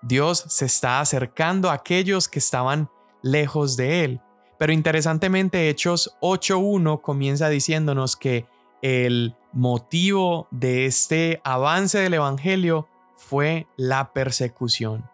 Dios 0.00 0.44
se 0.48 0.64
está 0.64 1.00
acercando 1.00 1.68
a 1.68 1.74
aquellos 1.74 2.28
que 2.28 2.38
estaban 2.38 2.88
lejos 3.22 3.76
de 3.76 4.04
Él. 4.04 4.20
Pero 4.58 4.72
interesantemente 4.72 5.68
Hechos 5.68 6.16
8.1 6.22 7.02
comienza 7.02 7.50
diciéndonos 7.50 8.16
que 8.16 8.46
el 8.80 9.36
motivo 9.52 10.48
de 10.50 10.86
este 10.86 11.42
avance 11.44 11.98
del 11.98 12.14
Evangelio 12.14 12.88
fue 13.28 13.66
la 13.76 14.12
persecución. 14.12 15.04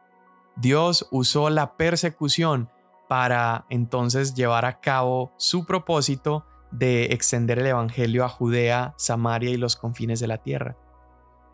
Dios 0.56 1.08
usó 1.10 1.48
la 1.48 1.76
persecución 1.76 2.68
para 3.08 3.64
entonces 3.70 4.34
llevar 4.34 4.66
a 4.66 4.80
cabo 4.80 5.32
su 5.38 5.64
propósito 5.64 6.44
de 6.70 7.04
extender 7.06 7.58
el 7.58 7.66
Evangelio 7.66 8.24
a 8.24 8.28
Judea, 8.28 8.94
Samaria 8.98 9.50
y 9.50 9.56
los 9.56 9.76
confines 9.76 10.20
de 10.20 10.26
la 10.26 10.38
tierra. 10.38 10.76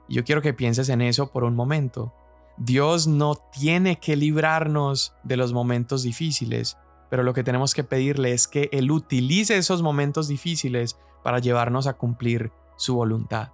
yo 0.09 0.25
quiero 0.25 0.40
que 0.40 0.55
pienses 0.55 0.88
en 0.88 1.03
eso 1.03 1.31
por 1.31 1.44
un 1.44 1.55
momento. 1.55 2.14
Dios 2.57 3.07
no 3.07 3.35
tiene 3.37 4.01
que 4.01 4.16
librarnos 4.16 5.14
de 5.23 5.37
los 5.37 5.53
momentos 5.53 6.03
difíciles, 6.03 6.77
pero 7.11 7.23
lo 7.23 7.35
que 7.35 7.44
tenemos 7.44 7.75
que 7.75 7.85
pedirle 7.85 8.33
es 8.33 8.49
que 8.49 8.68
Él 8.73 8.90
utilice 8.90 9.57
esos 9.59 9.83
momentos 9.83 10.29
difíciles 10.29 10.99
para 11.23 11.38
llevarnos 11.38 11.87
a 11.87 11.92
cumplir 11.92 12.51
su 12.77 12.97
voluntad. 12.97 13.51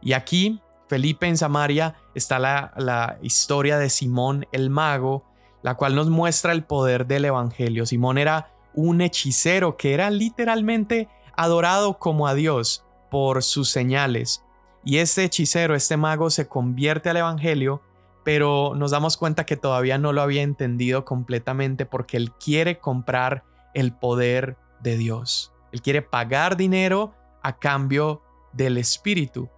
Y 0.00 0.14
aquí, 0.14 0.60
Felipe 0.90 1.28
en 1.28 1.38
Samaria, 1.38 1.94
está 2.16 2.40
la, 2.40 3.16
historia 3.22 3.78
de 3.78 3.88
Simón 3.88 4.48
el 4.50 4.70
mago, 4.70 5.24
la 5.62 5.76
cual 5.76 5.94
nos 5.94 6.10
muestra 6.10 6.50
el 6.50 6.64
poder 6.64 7.06
del 7.06 7.26
Evangelio. 7.26 7.86
Simón 7.86 8.18
era 8.18 8.52
un 8.74 9.00
hechicero 9.00 9.76
que 9.76 9.94
era 9.94 10.10
literalmente 10.10 11.08
adorado 11.36 11.96
como 12.00 12.26
a 12.26 12.34
Dios 12.34 12.84
por 13.08 13.44
sus 13.44 13.70
señales. 13.70 14.42
Y 14.84 14.96
este 14.96 15.22
hechicero, 15.22 15.76
este 15.76 15.96
mago, 15.96 16.28
se 16.28 16.48
convierte 16.48 17.08
al 17.08 17.18
Evangelio, 17.18 17.82
pero 18.24 18.72
nos 18.74 18.90
damos 18.90 19.16
cuenta 19.16 19.46
que 19.46 19.56
todavía 19.56 19.96
no 19.96 20.12
lo 20.12 20.22
había 20.22 20.42
entendido 20.42 21.04
completamente 21.04 21.86
porque 21.86 22.16
él 22.16 22.32
quiere 22.32 22.80
comprar 22.80 23.44
el 23.74 23.92
poder 23.92 24.56
de 24.80 24.96
Dios. 24.96 25.52
Él 25.70 25.82
quiere 25.82 26.02
pagar 26.02 26.56
dinero 26.56 27.14
a 27.44 27.60
cambio 27.60 28.22
del 28.52 28.76
Espíritu. 28.76 29.48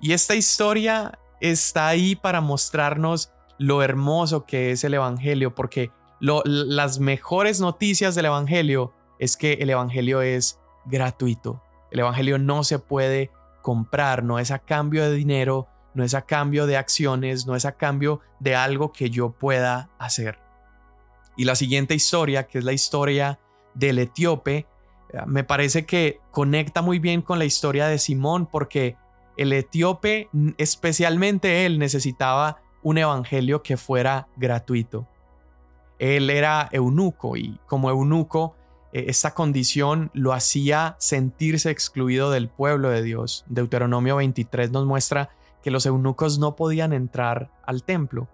Y 0.00 0.12
esta 0.12 0.34
historia 0.34 1.18
está 1.40 1.88
ahí 1.88 2.16
para 2.16 2.40
mostrarnos 2.40 3.32
lo 3.58 3.82
hermoso 3.82 4.44
que 4.44 4.70
es 4.70 4.84
el 4.84 4.94
Evangelio, 4.94 5.54
porque 5.54 5.90
las 6.20 6.98
mejores 6.98 7.60
noticias 7.60 8.14
del 8.14 8.26
Evangelio 8.26 8.92
es 9.18 9.36
que 9.36 9.54
el 9.54 9.70
Evangelio 9.70 10.22
es 10.22 10.58
gratuito. 10.86 11.62
El 11.90 12.00
Evangelio 12.00 12.38
no 12.38 12.64
se 12.64 12.78
puede 12.78 13.30
comprar, 13.62 14.22
no 14.22 14.38
es 14.38 14.50
a 14.50 14.58
cambio 14.58 15.04
de 15.04 15.14
dinero, 15.14 15.68
no 15.94 16.04
es 16.04 16.14
a 16.14 16.22
cambio 16.22 16.66
de 16.66 16.76
acciones, 16.76 17.46
no 17.46 17.56
es 17.56 17.64
a 17.64 17.72
cambio 17.72 18.20
de 18.38 18.54
algo 18.54 18.92
que 18.92 19.10
yo 19.10 19.30
pueda 19.30 19.90
hacer. 19.98 20.38
Y 21.36 21.44
la 21.44 21.54
siguiente 21.54 21.94
historia, 21.94 22.46
que 22.46 22.58
es 22.58 22.64
la 22.64 22.72
historia 22.72 23.38
del 23.74 23.98
etíope, 23.98 24.66
eh, 25.12 25.18
me 25.26 25.44
parece 25.44 25.86
que 25.86 26.20
conecta 26.30 26.82
muy 26.82 26.98
bien 26.98 27.22
con 27.22 27.38
la 27.38 27.44
historia 27.44 27.88
de 27.88 27.98
Simón 27.98 28.46
porque 28.46 28.96
el 29.36 29.52
etíope, 29.52 30.28
especialmente 30.58 31.66
él, 31.66 31.78
necesitaba 31.78 32.62
un 32.82 32.98
evangelio 32.98 33.62
que 33.62 33.76
fuera 33.76 34.28
gratuito. 34.36 35.06
Él 35.98 36.30
era 36.30 36.68
eunuco 36.72 37.36
y 37.36 37.58
como 37.66 37.90
eunuco 37.90 38.54
eh, 38.92 39.06
esta 39.08 39.34
condición 39.34 40.10
lo 40.14 40.32
hacía 40.32 40.96
sentirse 40.98 41.70
excluido 41.70 42.30
del 42.30 42.48
pueblo 42.48 42.90
de 42.90 43.02
Dios. 43.02 43.44
Deuteronomio 43.48 44.16
23 44.16 44.70
nos 44.70 44.86
muestra 44.86 45.30
que 45.62 45.70
los 45.70 45.84
eunucos 45.84 46.38
no 46.38 46.54
podían 46.56 46.92
entrar 46.92 47.50
al 47.64 47.82
templo. 47.82 48.28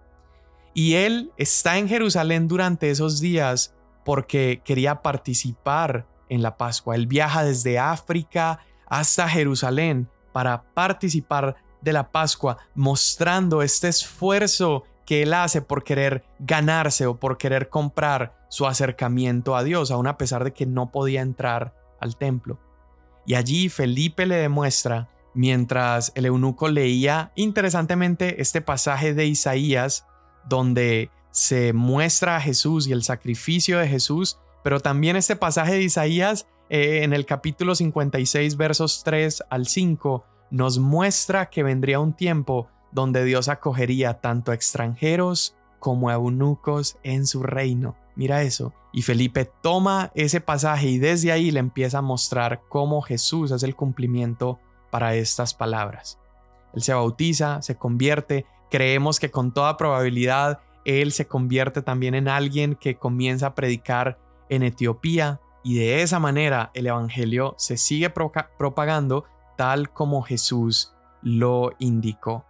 Y 0.73 0.95
él 0.95 1.31
está 1.37 1.77
en 1.77 1.87
Jerusalén 1.87 2.47
durante 2.47 2.89
esos 2.89 3.19
días 3.19 3.75
porque 4.05 4.61
quería 4.63 5.01
participar 5.01 6.07
en 6.29 6.41
la 6.41 6.57
Pascua. 6.57 6.95
Él 6.95 7.07
viaja 7.07 7.43
desde 7.43 7.79
África 7.79 8.59
hasta 8.87 9.27
Jerusalén 9.29 10.09
para 10.33 10.63
participar 10.73 11.55
de 11.81 11.93
la 11.93 12.11
Pascua, 12.11 12.57
mostrando 12.75 13.61
este 13.61 13.87
esfuerzo 13.87 14.83
que 15.05 15.23
él 15.23 15.33
hace 15.33 15.61
por 15.61 15.83
querer 15.83 16.23
ganarse 16.39 17.05
o 17.05 17.19
por 17.19 17.37
querer 17.37 17.69
comprar 17.69 18.45
su 18.49 18.65
acercamiento 18.65 19.55
a 19.55 19.63
Dios, 19.63 19.91
aun 19.91 20.07
a 20.07 20.17
pesar 20.17 20.43
de 20.43 20.53
que 20.53 20.65
no 20.65 20.91
podía 20.91 21.21
entrar 21.21 21.73
al 21.99 22.17
templo. 22.17 22.59
Y 23.25 23.35
allí 23.35 23.69
Felipe 23.69 24.25
le 24.25 24.35
demuestra, 24.35 25.09
mientras 25.33 26.11
el 26.15 26.25
eunuco 26.25 26.67
leía 26.67 27.31
interesantemente 27.35 28.41
este 28.41 28.61
pasaje 28.61 29.13
de 29.13 29.25
Isaías, 29.25 30.05
donde 30.47 31.09
se 31.31 31.73
muestra 31.73 32.35
a 32.35 32.41
Jesús 32.41 32.87
y 32.87 32.91
el 32.91 33.03
sacrificio 33.03 33.79
de 33.79 33.87
Jesús, 33.87 34.39
pero 34.63 34.79
también 34.79 35.15
este 35.15 35.35
pasaje 35.35 35.73
de 35.73 35.83
Isaías 35.83 36.47
eh, 36.75 37.03
en 37.03 37.13
el 37.13 37.27
capítulo 37.27 37.75
56 37.75 38.57
versos 38.57 39.03
3 39.03 39.43
al 39.51 39.67
5 39.67 40.25
nos 40.49 40.79
muestra 40.79 41.51
que 41.51 41.61
vendría 41.61 41.99
un 41.99 42.13
tiempo 42.13 42.67
donde 42.91 43.23
Dios 43.25 43.47
acogería 43.47 44.21
tanto 44.21 44.51
a 44.51 44.55
extranjeros 44.55 45.55
como 45.77 46.09
a 46.09 46.15
eunucos 46.15 46.97
en 47.03 47.27
su 47.27 47.43
reino. 47.43 47.95
Mira 48.15 48.41
eso. 48.41 48.73
Y 48.91 49.03
Felipe 49.03 49.45
toma 49.61 50.11
ese 50.15 50.41
pasaje 50.41 50.87
y 50.87 50.97
desde 50.97 51.31
ahí 51.31 51.51
le 51.51 51.59
empieza 51.59 51.99
a 51.99 52.01
mostrar 52.01 52.63
cómo 52.69 53.03
Jesús 53.03 53.51
es 53.51 53.61
el 53.61 53.75
cumplimiento 53.75 54.59
para 54.89 55.13
estas 55.13 55.53
palabras. 55.53 56.17
Él 56.73 56.81
se 56.81 56.95
bautiza, 56.95 57.61
se 57.61 57.75
convierte, 57.75 58.47
creemos 58.71 59.19
que 59.19 59.29
con 59.29 59.53
toda 59.53 59.77
probabilidad 59.77 60.61
él 60.85 61.11
se 61.11 61.27
convierte 61.27 61.83
también 61.83 62.15
en 62.15 62.27
alguien 62.27 62.73
que 62.73 62.97
comienza 62.97 63.45
a 63.45 63.53
predicar 63.53 64.17
en 64.49 64.63
Etiopía 64.63 65.39
y 65.63 65.75
de 65.75 66.01
esa 66.01 66.19
manera 66.19 66.71
el 66.73 66.87
Evangelio 66.87 67.55
se 67.57 67.77
sigue 67.77 68.09
propagando 68.09 69.25
tal 69.55 69.91
como 69.91 70.21
Jesús 70.21 70.93
lo 71.21 71.71
indicó. 71.79 72.45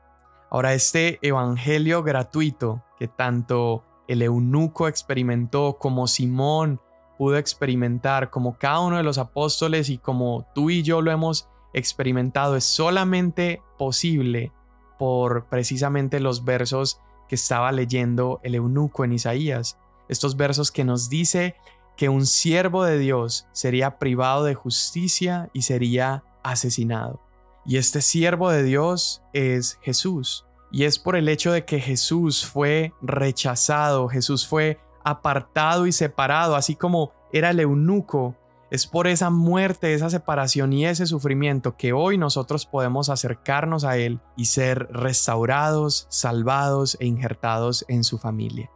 Ahora, 0.49 0.73
este 0.73 1.19
Evangelio 1.21 2.03
gratuito 2.03 2.83
que 2.97 3.07
tanto 3.07 3.83
el 4.07 4.21
eunuco 4.21 4.87
experimentó, 4.87 5.77
como 5.79 6.07
Simón 6.07 6.79
pudo 7.17 7.37
experimentar, 7.37 8.29
como 8.29 8.57
cada 8.57 8.81
uno 8.81 8.97
de 8.97 9.03
los 9.03 9.17
apóstoles 9.17 9.89
y 9.89 9.97
como 9.97 10.47
tú 10.53 10.69
y 10.69 10.83
yo 10.83 11.01
lo 11.01 11.11
hemos 11.11 11.47
experimentado, 11.73 12.55
es 12.55 12.65
solamente 12.65 13.61
posible 13.77 14.51
por 14.99 15.45
precisamente 15.45 16.19
los 16.19 16.45
versos 16.45 16.99
que 17.27 17.35
estaba 17.35 17.71
leyendo 17.71 18.39
el 18.43 18.55
eunuco 18.55 19.05
en 19.05 19.13
Isaías. 19.13 19.79
Estos 20.09 20.37
versos 20.37 20.71
que 20.71 20.83
nos 20.83 21.09
dice 21.09 21.55
que 21.95 22.09
un 22.09 22.25
siervo 22.25 22.83
de 22.83 22.97
Dios 22.97 23.47
sería 23.51 23.99
privado 23.99 24.43
de 24.43 24.55
justicia 24.55 25.49
y 25.53 25.63
sería 25.63 26.23
asesinado. 26.43 27.21
Y 27.65 27.77
este 27.77 28.01
siervo 28.01 28.49
de 28.49 28.63
Dios 28.63 29.21
es 29.33 29.79
Jesús. 29.81 30.45
Y 30.71 30.85
es 30.85 30.97
por 30.99 31.15
el 31.15 31.29
hecho 31.29 31.51
de 31.51 31.65
que 31.65 31.79
Jesús 31.79 32.45
fue 32.45 32.93
rechazado, 33.01 34.09
Jesús 34.09 34.47
fue 34.47 34.79
apartado 35.03 35.85
y 35.85 35.91
separado, 35.91 36.55
así 36.55 36.75
como 36.75 37.13
era 37.31 37.51
el 37.51 37.59
eunuco. 37.59 38.35
Es 38.71 38.87
por 38.87 39.05
esa 39.05 39.29
muerte, 39.29 39.93
esa 39.93 40.09
separación 40.09 40.73
y 40.73 40.87
ese 40.87 41.05
sufrimiento 41.05 41.77
que 41.77 41.93
hoy 41.93 42.17
nosotros 42.17 42.65
podemos 42.65 43.09
acercarnos 43.09 43.83
a 43.83 43.97
Él 43.97 44.19
y 44.35 44.45
ser 44.45 44.87
restaurados, 44.91 46.07
salvados 46.09 46.97
e 46.99 47.05
injertados 47.05 47.85
en 47.87 48.03
su 48.03 48.17
familia. 48.17 48.71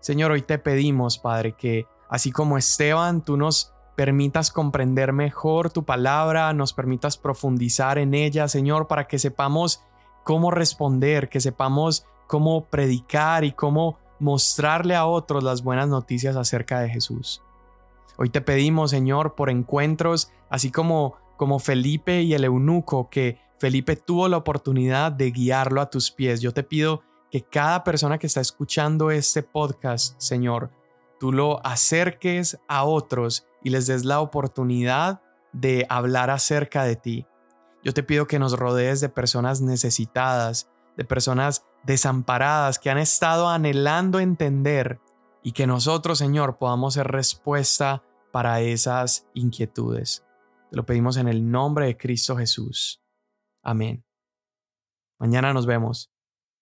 Señor, 0.00 0.30
hoy 0.30 0.40
te 0.40 0.58
pedimos, 0.58 1.18
Padre, 1.18 1.52
que 1.52 1.86
así 2.10 2.30
como 2.30 2.58
Esteban, 2.58 3.22
tú 3.22 3.38
nos 3.38 3.72
permitas 3.96 4.50
comprender 4.50 5.12
mejor 5.14 5.70
tu 5.70 5.84
palabra, 5.84 6.52
nos 6.52 6.72
permitas 6.72 7.16
profundizar 7.16 7.98
en 7.98 8.12
ella, 8.12 8.48
Señor, 8.48 8.86
para 8.86 9.06
que 9.08 9.18
sepamos 9.18 9.82
cómo 10.24 10.50
responder, 10.50 11.28
que 11.28 11.40
sepamos 11.40 12.04
cómo 12.26 12.66
predicar 12.66 13.44
y 13.44 13.52
cómo 13.52 13.98
mostrarle 14.18 14.94
a 14.94 15.06
otros 15.06 15.42
las 15.42 15.62
buenas 15.62 15.88
noticias 15.88 16.36
acerca 16.36 16.80
de 16.80 16.90
Jesús. 16.90 17.42
Hoy 18.18 18.28
te 18.28 18.42
pedimos, 18.42 18.90
Señor, 18.90 19.34
por 19.34 19.48
encuentros, 19.48 20.30
así 20.50 20.70
como 20.70 21.16
como 21.40 21.58
Felipe 21.58 22.20
y 22.20 22.34
el 22.34 22.44
eunuco, 22.44 23.08
que 23.08 23.38
Felipe 23.58 23.96
tuvo 23.96 24.28
la 24.28 24.36
oportunidad 24.36 25.10
de 25.10 25.30
guiarlo 25.30 25.80
a 25.80 25.88
tus 25.88 26.10
pies. 26.10 26.42
Yo 26.42 26.52
te 26.52 26.62
pido 26.62 27.00
que 27.30 27.40
cada 27.40 27.82
persona 27.82 28.18
que 28.18 28.26
está 28.26 28.42
escuchando 28.42 29.10
este 29.10 29.42
podcast, 29.42 30.20
Señor, 30.20 30.70
tú 31.20 31.32
lo 31.32 31.64
acerques 31.64 32.58
a 32.66 32.84
otros 32.84 33.46
y 33.62 33.70
les 33.70 33.86
des 33.86 34.06
la 34.06 34.20
oportunidad 34.20 35.20
de 35.52 35.86
hablar 35.90 36.30
acerca 36.30 36.82
de 36.84 36.96
ti. 36.96 37.26
Yo 37.84 37.92
te 37.92 38.02
pido 38.02 38.26
que 38.26 38.38
nos 38.38 38.58
rodees 38.58 39.02
de 39.02 39.10
personas 39.10 39.60
necesitadas, 39.60 40.70
de 40.96 41.04
personas 41.04 41.66
desamparadas 41.84 42.78
que 42.78 42.88
han 42.88 42.98
estado 42.98 43.48
anhelando 43.48 44.18
entender 44.18 44.98
y 45.42 45.52
que 45.52 45.66
nosotros, 45.66 46.18
Señor, 46.18 46.56
podamos 46.56 46.94
ser 46.94 47.06
respuesta 47.08 48.02
para 48.32 48.62
esas 48.62 49.28
inquietudes. 49.34 50.24
Te 50.70 50.76
lo 50.76 50.86
pedimos 50.86 51.18
en 51.18 51.28
el 51.28 51.50
nombre 51.50 51.86
de 51.86 51.98
Cristo 51.98 52.36
Jesús. 52.36 53.02
Amén. 53.62 54.04
Mañana 55.18 55.52
nos 55.52 55.66
vemos. 55.66 56.10